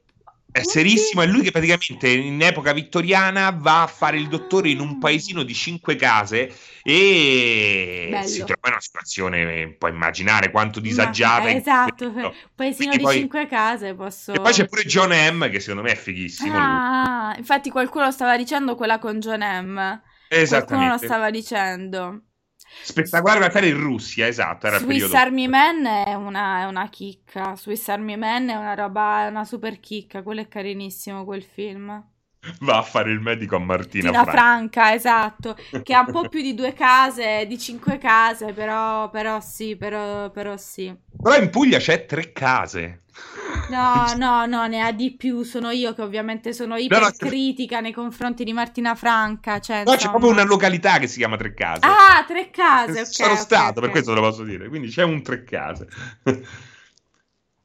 [0.53, 4.81] È serissimo, è lui che praticamente in epoca vittoriana va a fare il dottore in
[4.81, 8.27] un paesino di cinque case e Bello.
[8.27, 11.43] si trova in una situazione, puoi immaginare quanto disagiata.
[11.43, 12.33] Ma- in esatto, questo.
[12.53, 15.83] paesino Quindi di poi- cinque case, posso E poi c'è pure John M che secondo
[15.83, 16.53] me è fighissimo.
[16.57, 20.01] Ah, infatti qualcuno stava dicendo quella con John M.
[20.47, 22.21] Qualcuno lo stava dicendo.
[22.83, 25.17] Spettacolare battaglia in Russia, esatto, era Swiss periodo.
[25.17, 27.55] Army Man è una, è una chicca.
[27.57, 30.23] Swiss Army Man è una roba, è una super chicca.
[30.23, 32.01] Quello è carinissimo quel film.
[32.61, 34.31] Va a fare il medico a Martina Tina Franca.
[34.31, 35.57] Franca, esatto.
[35.83, 40.31] Che ha un po' più di due case, di cinque case, però, però sì, però,
[40.31, 40.95] però sì.
[41.21, 43.03] Però in Puglia c'è tre case.
[43.69, 45.43] No, no, no, ne ha di più.
[45.43, 49.59] Sono io che ovviamente sono ipercritica no, no, nei confronti di Martina Franca.
[49.59, 51.81] Cioè, no, c'è proprio una località che si chiama Tre Case.
[51.83, 53.01] Ah, Tre Case.
[53.01, 53.07] Ok.
[53.07, 53.81] Sono okay, stato, okay.
[53.81, 54.67] per questo te lo posso dire.
[54.67, 55.87] Quindi c'è un Tre Case.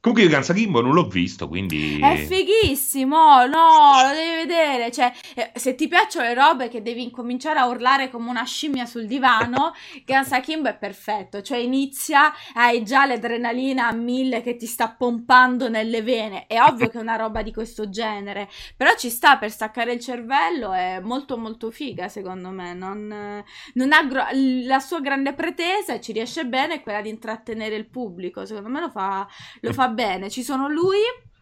[0.06, 1.98] Comunque io Kimbo non l'ho visto, quindi...
[2.00, 4.92] È fighissimo, no, lo devi vedere.
[4.92, 8.86] Cioè, eh, se ti piacciono le robe che devi incominciare a urlare come una scimmia
[8.86, 9.74] sul divano,
[10.42, 11.42] Kimbo è perfetto.
[11.42, 16.46] Cioè, inizia, hai già l'adrenalina a mille che ti sta pompando nelle vene.
[16.46, 19.98] È ovvio che è una roba di questo genere, però ci sta per staccare il
[19.98, 22.74] cervello, è molto molto figa, secondo me.
[22.74, 23.42] Non,
[23.74, 27.74] non ha gro- la sua grande pretesa e ci riesce bene è quella di intrattenere
[27.74, 28.46] il pubblico.
[28.46, 29.26] Secondo me lo fa,
[29.62, 30.30] lo fa bene.
[30.30, 31.00] Ci sono lui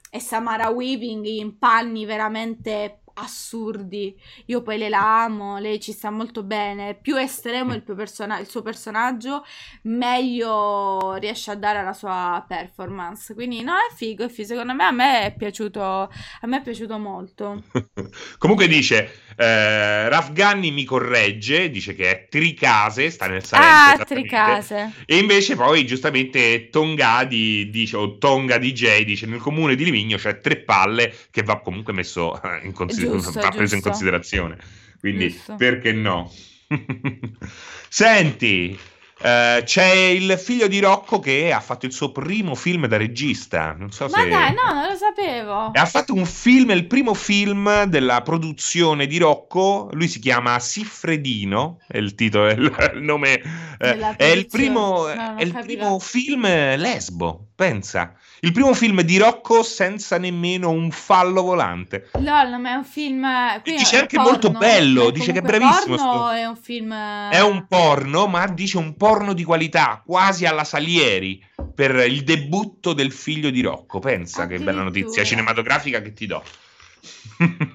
[0.09, 4.19] e Samara Weaving in panni veramente assurdi.
[4.47, 6.95] Io poi le la amo, lei ci sta molto bene.
[6.95, 9.45] Più estremo il, persona- il suo personaggio,
[9.83, 13.35] meglio riesce a dare la sua performance.
[13.35, 14.49] Quindi no, è figo, è figo.
[14.49, 17.63] Secondo me a me è piaciuto, a me è piaciuto molto.
[18.39, 24.03] Comunque dice eh, Raf Ganni mi corregge, dice che è Tricase, sta nel Salento.
[24.03, 24.93] Ah, Tricase.
[25.07, 30.41] E invece poi giustamente Tongadi dice, o Tonga DJ dice nel comune di Livigno c'è
[30.41, 33.75] tre palle che va comunque messo in considerazione giusto, va preso giusto.
[33.77, 34.59] in considerazione.
[34.99, 35.57] Quindi giusto.
[35.57, 36.31] perché no?
[37.89, 38.79] Senti,
[39.25, 43.73] Uh, c'è il figlio di Rocco che ha fatto il suo primo film da regista.
[43.73, 44.29] Non so Ma se...
[44.29, 45.71] dai, no, non lo sapevo.
[45.73, 49.89] Ha fatto un film, il primo film della produzione di Rocco.
[49.93, 51.79] Lui si chiama Siffredino.
[51.87, 53.41] È il titolo, è il, il nome.
[53.79, 57.47] Eh, è il primo, no, è il primo film lesbo.
[57.55, 58.15] Pensa.
[58.45, 62.11] Il primo film di Rocco senza nemmeno un fallo volante.
[62.19, 63.27] Lol, ma è un film.
[63.63, 64.31] dice anche porno.
[64.33, 65.09] molto bello.
[65.09, 65.97] Dice che è bravissimo.
[65.97, 66.93] Porno è un film.
[66.93, 71.43] È un porno, ma dice un porno di qualità, quasi alla Salieri.
[71.75, 73.99] Per il debutto del figlio di Rocco.
[73.99, 76.43] Pensa che bella notizia cinematografica che ti do.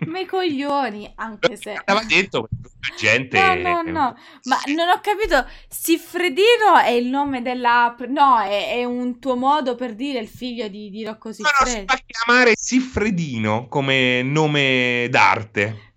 [0.07, 1.80] Ma i coglioni, anche se...
[1.84, 2.47] Aveva detto
[2.97, 3.38] gente...
[3.55, 7.95] No, no, no, ma non ho capito, Siffredino è il nome della...
[8.07, 11.72] No, è, è un tuo modo per dire il figlio di, di Rocco Siffredi.
[11.72, 15.88] No, no, si fa chiamare Siffredino come nome d'arte.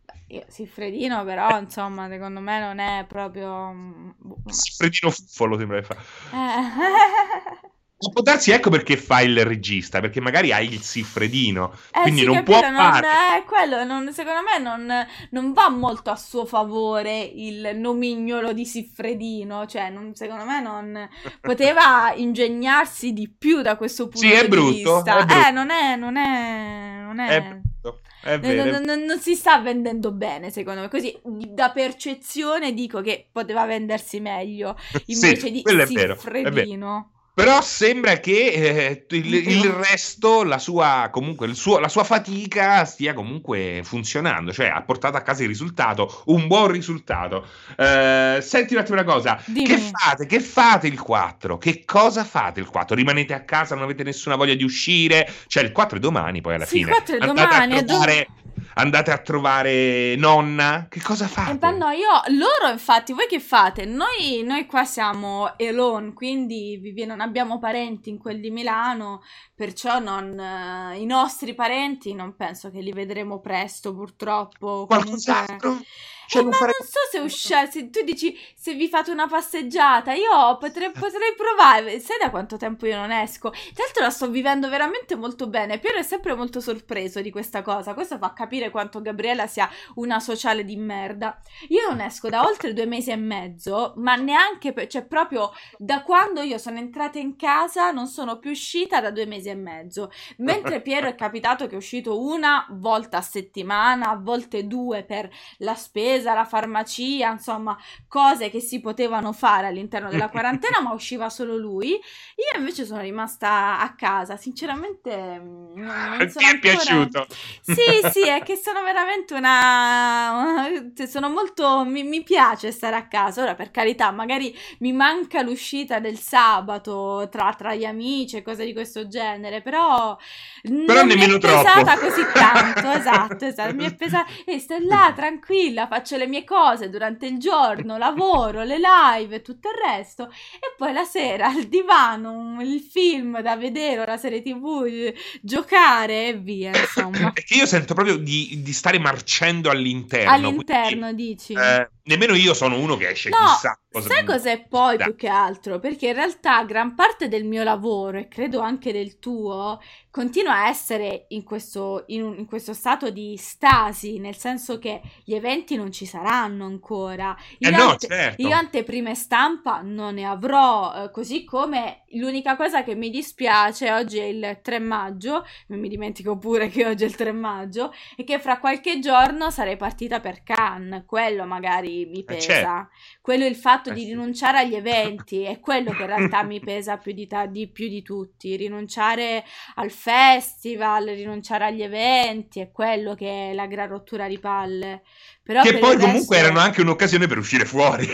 [0.48, 4.14] Siffredino, però, insomma, secondo me non è proprio.
[4.46, 5.96] Siffredino Fuffolo sembra che fa.
[6.32, 7.68] Eh.
[8.10, 12.26] Può darsi, ecco perché fa il regista, perché magari hai il siffredino, eh, quindi sì,
[12.26, 13.06] non capito, può fare...
[13.06, 18.52] Non, eh, quello non, secondo me non, non, va molto a suo favore il nomignolo
[18.52, 21.08] di siffredino, cioè non, secondo me non
[21.40, 25.18] poteva ingegnarsi di più da questo punto sì, è di brutto, vista.
[25.18, 25.46] È brutto.
[25.46, 25.96] Eh, non è...
[25.96, 27.28] Non è, non è...
[27.28, 28.00] è brutto.
[28.22, 28.70] È vero.
[28.70, 30.88] Non, non, non, si sta vendendo bene, secondo me.
[30.88, 34.76] Così da percezione dico che poteva vendersi meglio
[35.06, 37.11] invece sì, di siffredino.
[37.34, 42.84] Però sembra che eh, il, il, resto, la sua, comunque, il suo, la sua fatica
[42.84, 47.46] stia comunque funzionando, cioè ha portato a casa il risultato, un buon risultato.
[47.74, 49.66] Eh, senti un attimo una cosa, Dimmi.
[49.66, 50.26] che fate?
[50.26, 51.56] Che fate il 4?
[51.56, 52.94] Che cosa fate il 4?
[52.94, 55.26] Rimanete a casa, non avete nessuna voglia di uscire?
[55.46, 56.90] Cioè il 4 è domani poi alla sì, fine.
[56.90, 58.26] Il 4 è Andate domani, a trovare...
[58.74, 60.86] Andate a trovare nonna?
[60.88, 61.66] Che cosa fate?
[61.66, 62.08] Eh, no, io,
[62.38, 63.84] loro infatti, voi che fate?
[63.84, 69.22] Noi, noi qua siamo alone, quindi vi, non abbiamo parenti in quel di Milano,
[69.54, 74.86] perciò non, uh, i nostri parenti non penso che li vedremo presto, purtroppo.
[74.86, 75.58] Qualcos'altro?
[75.58, 75.86] Comunque...
[76.32, 76.72] Cioè, eh, non ma fare...
[76.78, 81.34] non so se uscire, se tu dici se vi fate una passeggiata, io potrei, potrei,
[81.36, 83.50] provare, sai da quanto tempo io non esco?
[83.50, 87.60] Tra l'altro la sto vivendo veramente molto bene, Piero è sempre molto sorpreso di questa
[87.60, 91.38] cosa, questo fa capire quanto Gabriella sia una sociale di merda.
[91.68, 96.02] Io non esco da oltre due mesi e mezzo, ma neanche, per, cioè proprio da
[96.02, 100.10] quando io sono entrata in casa non sono più uscita da due mesi e mezzo,
[100.38, 105.28] mentre Piero è capitato che è uscito una volta a settimana, a volte due per
[105.58, 107.76] la spesa, la farmacia, insomma,
[108.08, 111.90] cose che si potevano fare all'interno della quarantena, ma usciva solo lui.
[111.90, 116.58] Io invece sono rimasta a casa, sinceramente non, non Ti è ancora...
[116.58, 117.26] piaciuto?
[117.60, 120.68] Sì, sì, è che sono veramente una...
[120.94, 121.84] Cioè, sono molto...
[121.84, 123.42] Mi, mi piace stare a casa.
[123.42, 128.64] Ora, per carità, magari mi manca l'uscita del sabato tra, tra gli amici e cose
[128.64, 130.16] di questo genere, però...
[130.62, 131.62] Però non nemmeno mi è troppo.
[131.62, 133.74] pesata così tanto, esatto, esatto.
[133.74, 134.30] Mi è pesata...
[134.44, 139.42] E sto là, tranquilla, faccio le mie cose durante il giorno, lavoro, le live e
[139.42, 140.24] tutto il resto.
[140.24, 146.28] E poi la sera al divano, il film da vedere o la serie tv, giocare
[146.28, 147.32] e via, insomma.
[147.42, 150.30] Che io sento proprio di, di stare marcendo all'interno.
[150.30, 151.52] All'interno, quindi, dici?
[151.54, 155.16] Eh, nemmeno io sono uno che esce No, chissà cosa sai cos'è poi da- più
[155.16, 155.78] che altro?
[155.78, 159.80] Perché in realtà gran parte del mio lavoro, e credo anche del tuo,
[160.10, 165.00] continua a essere in questo, in un- in questo stato di stasi, nel senso che
[165.24, 167.36] gli eventi non ci saranno ancora.
[167.58, 168.42] Eh Io no, ante- certo.
[168.42, 174.18] io anteprime stampa non ne avrò, eh, così come l'unica cosa che mi dispiace oggi
[174.18, 178.24] è il 3 maggio, non mi dimentico pure che oggi è il 3 maggio, e
[178.24, 182.40] che fra qualche giorno sarei partita per Cannes, quello magari mi Eh, pesa.
[182.40, 182.90] certo.
[183.20, 184.06] Quello è il fatto Eh, di sì.
[184.06, 187.88] rinunciare agli eventi, è quello che in realtà mi pesa più di, ta- di più
[187.88, 189.44] di tutti, rinunciare
[189.76, 195.02] al festival, rinunciare agli eventi, è quello che è la gran rottura di palle.
[195.44, 198.08] Però Che per poi comunque resto- erano anche un'occasione per uscire fuori.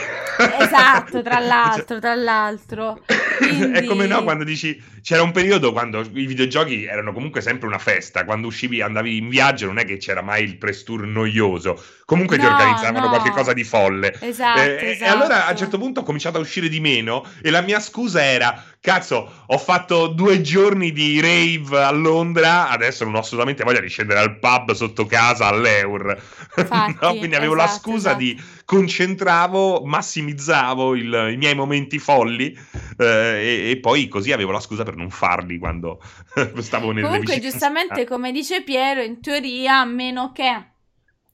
[0.61, 3.01] Esatto, tra l'altro, tra l'altro.
[3.39, 7.66] Quindi- È come no quando dici c'era un periodo quando i videogiochi erano comunque sempre
[7.66, 11.03] una festa, quando uscivi andavi in viaggio non è che c'era mai il press tour
[11.07, 13.09] noioso, comunque ti No, organizzavano no.
[13.09, 14.14] qualche cosa di folle.
[14.20, 15.12] Esatto, Eh, E esatto.
[15.12, 18.22] allora a un certo punto ho cominciato a uscire di meno e la mia scusa
[18.24, 23.81] era, cazzo, ho fatto due giorni di rave a Londra, adesso non ho assolutamente voglia
[23.81, 26.20] di scendere al pub sotto casa all'Eur.
[26.57, 28.18] Infatti, No, Quindi avevo la esatto, scusa esatto.
[28.18, 32.56] di concentravo, massimizzavo il- i miei momenti folli
[32.98, 36.00] eh, e, e poi così avevo la scusa per non farli quando
[36.58, 37.50] stavo nelle Comunque, vicinanze.
[37.50, 40.66] giustamente, come dice Piero, in teoria, a meno che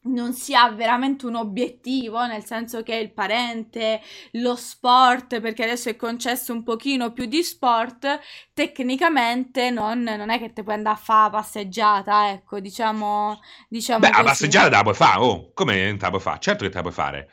[0.05, 4.01] non si ha veramente un obiettivo, nel senso che il parente,
[4.33, 8.21] lo sport, perché adesso è concesso un pochino più di sport,
[8.53, 14.09] tecnicamente non, non è che ti puoi andare a fare la passeggiata, ecco, diciamo, diciamo
[14.09, 14.23] Beh, la così.
[14.23, 16.39] passeggiata te la puoi fare, oh, come te la puoi fare?
[16.41, 17.31] Certo che te la puoi fare.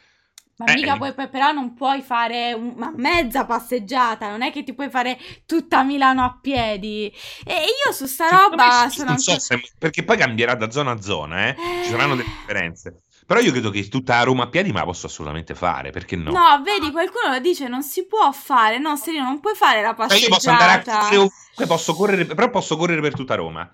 [0.64, 0.97] Ma Eh, mica eh.
[0.97, 5.84] puoi, però non puoi fare una mezza passeggiata, non è che ti puoi fare tutta
[5.84, 7.12] Milano a piedi.
[7.45, 7.53] E
[7.86, 11.47] io su sta roba sono non so se- perché poi cambierà da zona a zona,
[11.47, 11.55] eh.
[11.84, 12.34] Ci saranno delle Eh.
[12.39, 13.01] differenze.
[13.26, 16.16] Però io credo che tutta a Roma a piedi me la posso assolutamente fare, perché
[16.18, 16.32] no?
[16.32, 19.95] No, vedi, qualcuno lo dice, non si può fare, no, Serino, non puoi fare la
[19.95, 21.07] Cioè, io posso andare a passeggiata.
[21.55, 23.70] correre posso correre, però posso correre per tutta Roma.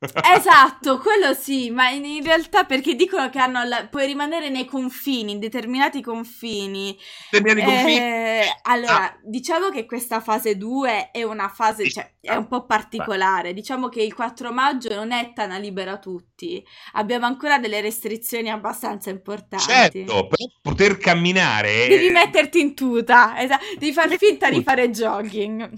[0.00, 4.64] Esatto, quello sì, ma in, in realtà perché dicono che hanno la- puoi rimanere nei
[4.64, 6.96] confini, in determinati confini.
[7.30, 7.96] Determinati confini.
[7.98, 9.18] Eh, allora, Ah.
[9.24, 13.52] diciamo che questa fase 2 è una fase, cioè, è un po' particolare.
[13.52, 16.64] Diciamo che il 4 maggio non è Tana libera tutti.
[16.92, 19.64] Abbiamo ancora delle restrizioni abbastanza importanti.
[19.64, 21.88] Certo, per poter camminare.
[21.88, 25.70] Devi metterti in tuta, esa- devi far finta di fare jogging.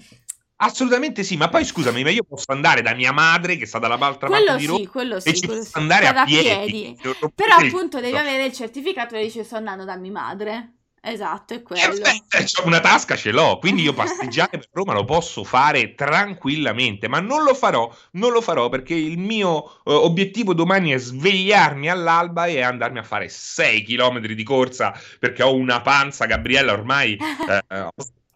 [0.63, 4.27] Assolutamente sì, ma poi scusami, ma io posso andare da mia madre che sta dall'altra
[4.27, 5.77] Quello parte di Roma sì, quello e sì, ci quello posso sì.
[5.77, 6.97] andare a piedi.
[7.01, 10.75] Rompete Però appunto devi avere il certificato che dice sto andando da mia madre.
[11.03, 12.03] Esatto, è Eh, quello.
[12.29, 17.19] c'ho una tasca ce l'ho, quindi io passeggiare per Roma lo posso fare tranquillamente, ma
[17.19, 22.45] non lo farò, non lo farò perché il mio eh, obiettivo domani è svegliarmi all'alba
[22.45, 27.17] e andarmi a fare 6 km di corsa perché ho una panza, Gabriella, ormai
[27.49, 27.89] eh, ho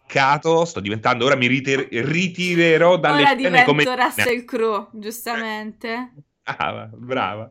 [0.06, 3.84] staccato, sto diventando, ora mi riter- ritirerò dalle Ora scene come...
[3.84, 6.12] Russell Crowe, giustamente.
[6.42, 7.50] Brava, brava,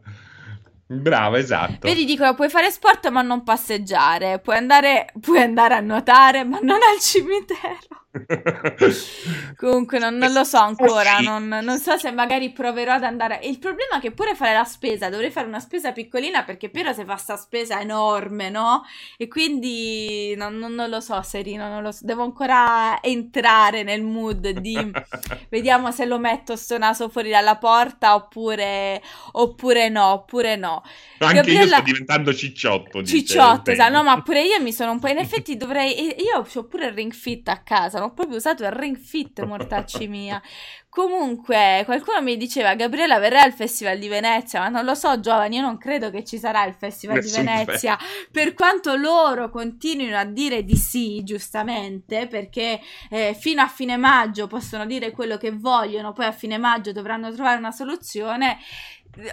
[0.88, 1.88] brava, esatto.
[1.88, 6.60] Vedi, dicono, puoi fare sport ma non passeggiare, puoi andare, puoi andare a nuotare ma
[6.62, 8.05] non al cimitero.
[9.58, 13.40] Comunque non, non lo so ancora, non, non so se magari proverò ad andare.
[13.44, 16.94] Il problema è che pure fare la spesa, dovrei fare una spesa piccolina perché Piero
[16.94, 18.84] se fa sta spesa enorme, no?
[19.18, 22.06] E quindi non, non- non lo so, Serino, non lo so.
[22.06, 24.76] Devo ancora entrare nel mood di...
[25.50, 29.02] Vediamo se lo metto sto naso fuori dalla porta oppure,
[29.34, 30.84] oppure no, oppure no.
[31.20, 33.04] Anche io Gabriella- sto diventando cicciotto.
[33.04, 33.92] Cicciotto, esatto.
[33.92, 35.08] No, ma pure io mi sono un po'.
[35.08, 36.14] In effetti dovrei.
[36.22, 38.04] Io ho pure il Ring Fit a casa.
[38.06, 40.42] Ho proprio usato il Ring Fit, mortacci mia.
[40.90, 44.62] Comunque, qualcuno mi diceva: Gabriella verrà al Festival di Venezia.
[44.62, 45.58] Ma non lo so, giovani.
[45.58, 47.98] Io non credo che ci sarà il Festival Nessun di Venezia.
[48.32, 52.80] Per quanto loro continuino a dire di sì, giustamente, perché
[53.10, 57.32] eh, fino a fine maggio possono dire quello che vogliono, poi a fine maggio dovranno
[57.34, 58.58] trovare una soluzione.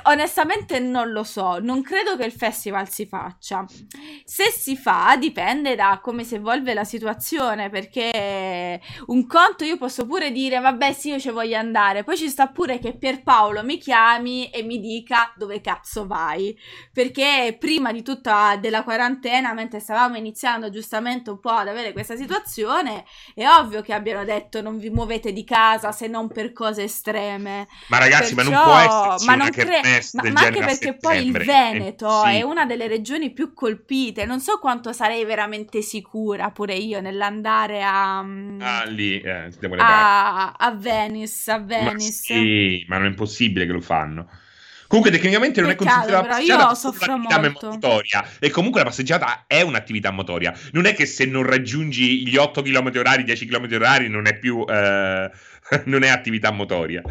[0.04, 3.64] Onestamente non lo so, non credo che il festival si faccia.
[4.24, 10.06] Se si fa dipende da come si evolve la situazione, perché un conto io posso
[10.06, 13.78] pure dire vabbè sì io ci voglio andare, poi ci sta pure che Pierpaolo mi
[13.78, 16.56] chiami e mi dica dove cazzo vai,
[16.92, 22.16] perché prima di tutta della quarantena, mentre stavamo iniziando giustamente un po' ad avere questa
[22.16, 23.04] situazione,
[23.34, 27.66] è ovvio che abbiano detto non vi muovete di casa se non per cose estreme.
[27.88, 30.62] Ma ragazzi, ma non Perciò- può esserci ma una non cre- kermesse ma, ma anche
[30.64, 31.44] perché poi il settembre.
[31.44, 32.42] Veneto Eh, è sì.
[32.42, 34.24] una delle regioni più colpite.
[34.26, 38.24] Non so quanto sarei veramente sicura pure io nell'andare a,
[38.58, 41.50] Ah, lì, eh, a, a Venice.
[41.50, 42.12] A Ma Venice.
[42.34, 44.28] sì, ma non è impossibile che lo fanno.
[44.86, 47.68] Comunque tecnicamente non Peccato, è considerata però passeggiata, io soffro molto.
[47.68, 48.28] motoria.
[48.38, 50.52] E comunque la passeggiata è un'attività motoria.
[50.72, 54.38] Non è che se non raggiungi gli 8 km orari, 10 km orari, non è
[54.38, 55.30] più eh,
[55.86, 57.02] non è attività motoria.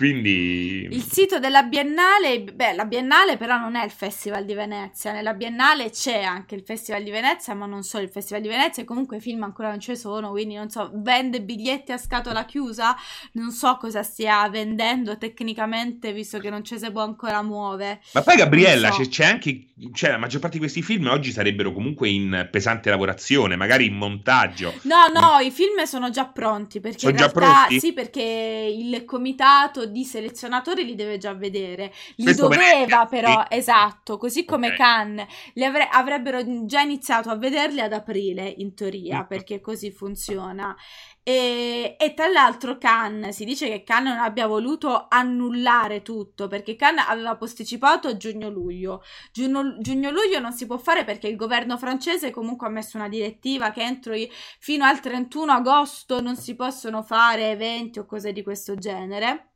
[0.00, 5.12] Quindi Il sito della Biennale, beh, la Biennale però non è il Festival di Venezia,
[5.12, 8.82] nella Biennale c'è anche il Festival di Venezia, ma non solo il Festival di Venezia,
[8.82, 12.46] e comunque i film ancora non ci sono, quindi non so, vende biglietti a scatola
[12.46, 12.96] chiusa,
[13.32, 18.00] non so cosa stia vendendo tecnicamente, visto che non ci si può ancora muovere.
[18.14, 19.02] Ma poi Gabriella, so.
[19.02, 22.88] c'è, c'è anche, cioè la maggior parte di questi film oggi sarebbero comunque in pesante
[22.88, 24.72] lavorazione, magari in montaggio.
[24.84, 27.80] No, no, i film sono già pronti perché Sono in già realtà pronti?
[27.80, 31.92] sì, perché il comitato di selezionatori li deve già vedere.
[32.16, 34.76] Li Questo doveva però, esatto, così come Ok.
[34.76, 39.26] Cannes, li avre- avrebbero già iniziato a vederli ad aprile in teoria, Mm.
[39.26, 40.74] perché così funziona.
[41.22, 46.76] E, e tra l'altro Cannes, si dice che Cannes non abbia voluto annullare tutto, perché
[46.76, 49.02] Cannes aveva posticipato a giugno-luglio.
[49.32, 53.70] Giugno- Giugno-luglio non si può fare perché il governo francese comunque ha messo una direttiva
[53.70, 54.28] che entro i
[54.58, 59.49] fino al 31 agosto non si possono fare eventi o cose di questo genere.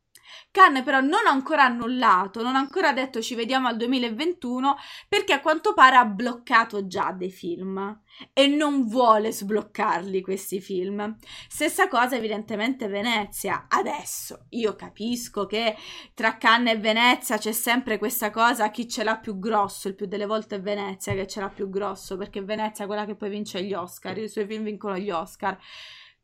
[0.51, 5.33] Cannes però non ha ancora annullato, non ha ancora detto ci vediamo al 2021 perché
[5.33, 8.01] a quanto pare ha bloccato già dei film
[8.33, 11.17] e non vuole sbloccarli questi film.
[11.47, 13.65] Stessa cosa evidentemente Venezia.
[13.67, 15.75] Adesso io capisco che
[16.13, 20.05] tra Cannes e Venezia c'è sempre questa cosa chi ce l'ha più grosso, il più
[20.05, 23.29] delle volte è Venezia che ce l'ha più grosso perché Venezia è quella che poi
[23.29, 25.57] vince gli Oscar, i suoi film vincono gli Oscar.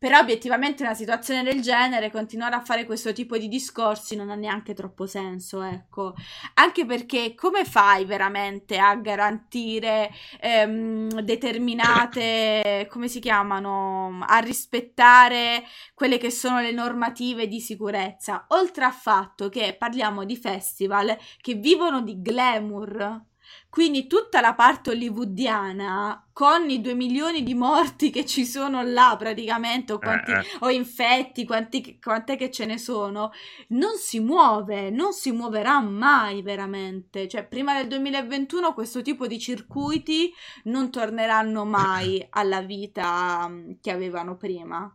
[0.01, 4.35] Però obiettivamente una situazione del genere continuare a fare questo tipo di discorsi non ha
[4.35, 6.15] neanche troppo senso, ecco.
[6.55, 16.17] Anche perché come fai veramente a garantire ehm, determinate, come si chiamano, a rispettare quelle
[16.17, 18.45] che sono le normative di sicurezza?
[18.49, 23.29] Oltre al fatto che parliamo di festival che vivono di glamour.
[23.71, 29.15] Quindi tutta la parte hollywoodiana, con i due milioni di morti che ci sono là
[29.17, 30.45] praticamente, o, quanti, Eh, eh.
[30.59, 33.31] o infetti, quanti, quant'è che ce ne sono,
[33.69, 37.29] non si muove, non si muoverà mai veramente.
[37.29, 40.33] Cioè, prima del 2021 questo tipo di circuiti
[40.65, 44.93] non torneranno mai alla vita mm, che avevano prima.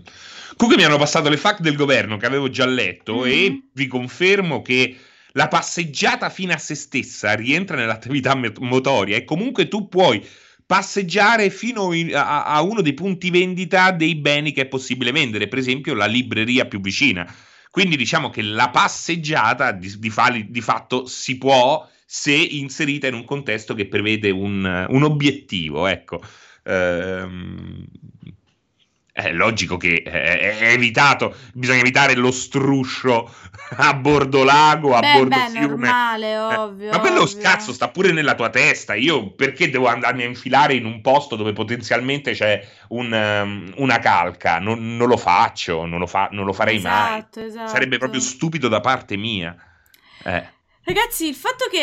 [0.56, 3.26] Comunque mi hanno passato le fac del governo che avevo già letto Mhm.
[3.32, 4.96] e vi confermo che
[5.34, 10.24] la passeggiata fino a se stessa rientra nell'attività motoria e comunque tu puoi
[10.66, 15.48] passeggiare fino in- a, a uno dei punti vendita dei beni che è possibile vendere,
[15.48, 17.26] per esempio la libreria più vicina.
[17.72, 23.14] Quindi diciamo che la passeggiata di, di fali- di fatto si può se inserita in
[23.16, 26.22] un contesto che prevede un, un obiettivo, ecco.
[26.64, 27.86] Ehm,
[29.24, 33.34] è logico che è, è evitato, bisogna evitare lo struscio
[33.78, 35.68] a bordo lago, a Beh, bordo beh, fiume.
[35.68, 36.90] normale, Eh, ovvio.
[36.92, 37.40] Ma quello ovvio.
[37.42, 38.94] cazzo sta pure nella tua testa.
[38.96, 44.00] Io perché devo andarmi a infilare in un posto dove potenzialmente c'è un, um, una
[44.00, 44.60] calca?
[44.60, 47.18] Non, non lo faccio, non lo, fa- non lo farei mai.
[47.20, 47.70] Esatto, esatto.
[47.70, 49.56] Sarebbe proprio stupido da parte mia.
[50.24, 50.44] Eh.
[50.84, 51.78] Ragazzi, il fatto che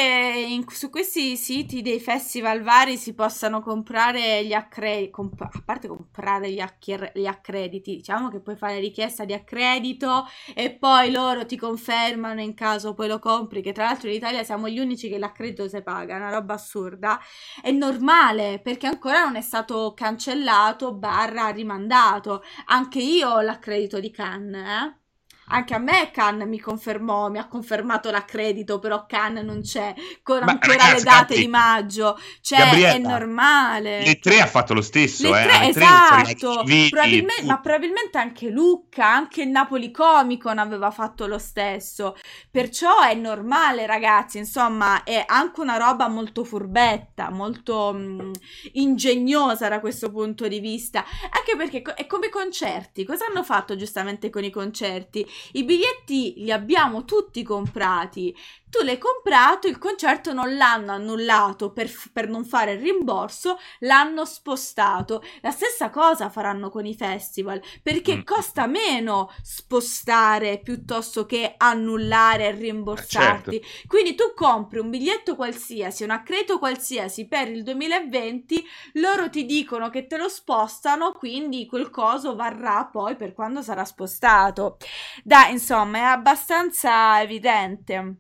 [0.48, 6.50] in- su questi siti dei festival vari si possano comprare gli accrediti, a parte comprare
[6.50, 11.56] gli, acchier- gli accrediti, diciamo che puoi fare richiesta di accredito e poi loro ti
[11.56, 15.18] confermano in caso poi lo compri, che tra l'altro in Italia siamo gli unici che
[15.18, 17.20] l'accredito si paga, una roba assurda.
[17.62, 22.42] È normale perché ancora non è stato cancellato barra rimandato.
[22.66, 25.07] Anche io ho l'accredito di Cannes, eh.
[25.50, 30.40] Anche a me Cannes mi confermò, mi ha confermato l'accredito, però Cannes non c'è, con
[30.44, 34.02] Ma, ancora ragazzi, le date tanti- di maggio, cioè Gabriella, è normale.
[34.04, 35.46] Le tre ha fatto lo stesso, Le eh.
[35.46, 37.46] tre, tre arrivati esatto, probabilmente- tutti.
[37.46, 42.16] ma probabilmente anche Lucca, anche il Napoli Comic Con aveva fatto lo stesso,
[42.50, 48.30] perciò è normale ragazzi, insomma è anche una roba molto furbetta, molto mh,
[48.72, 53.42] ingegnosa da questo punto di vista, anche perché co- è come i concerti, cosa hanno
[53.42, 55.26] fatto giustamente con i concerti?
[55.52, 58.34] I biglietti li abbiamo tutti comprati.
[58.70, 64.24] Tu l'hai comprato, il concerto non l'hanno annullato per, per non fare il rimborso, l'hanno
[64.26, 65.22] spostato.
[65.40, 68.22] La stessa cosa faranno con i festival, perché Mm.
[68.24, 73.56] costa meno spostare piuttosto che annullare e rimborsarti.
[73.56, 73.86] Eh, certo.
[73.86, 78.62] Quindi tu compri un biglietto qualsiasi, un accredito qualsiasi per il 2020,
[78.94, 83.84] loro ti dicono che te lo spostano, quindi quel coso varrà poi per quando sarà
[83.84, 84.76] spostato.
[85.24, 88.16] Dai, insomma, è abbastanza evidente.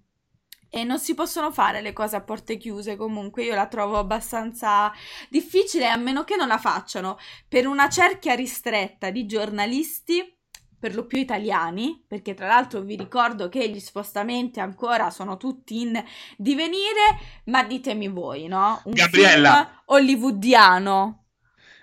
[0.70, 4.92] E non si possono fare le cose a porte chiuse, comunque io la trovo abbastanza
[5.28, 10.36] difficile, a meno che non la facciano per una cerchia ristretta di giornalisti
[10.78, 15.80] per lo più italiani, perché tra l'altro vi ricordo che gli spostamenti ancora sono tutti
[15.80, 16.02] in
[16.36, 18.80] divenire, ma ditemi voi, no?
[18.84, 19.52] Un Gabriella.
[19.54, 21.27] film hollywoodiano.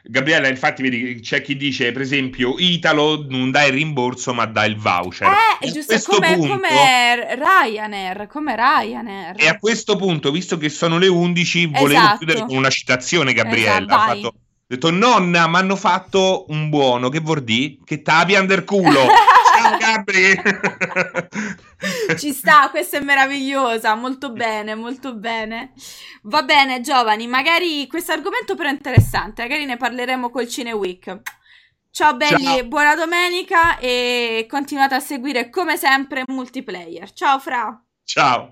[0.07, 4.63] Gabriella, infatti, vedi, c'è chi dice, per esempio, Italo non dà il rimborso, ma dà
[4.65, 5.27] il voucher.
[5.59, 9.33] Eh, giusto, come, punto- come Ryanair, come Ryanair.
[9.35, 12.17] E a questo punto, visto che sono le 11, volevo Esatto.
[12.17, 13.77] chiudere con una citazione, Gabriella.
[13.95, 14.33] Esatto, fatto-
[14.67, 17.77] detto, nonna, mi hanno fatto un buono, che vuol dire?
[17.83, 19.07] Che t'api under culo.
[19.65, 20.41] Ciao Gabri!
[22.17, 25.73] Ci sta, questa è meravigliosa, molto bene, molto bene.
[26.23, 31.21] Va bene, giovani, magari questo argomento però è interessante, magari ne parleremo col Cine Week.
[31.89, 32.65] Ciao belli, Ciao.
[32.65, 37.11] buona domenica e continuate a seguire come sempre multiplayer.
[37.13, 37.81] Ciao Fra.
[38.03, 38.51] Ciao!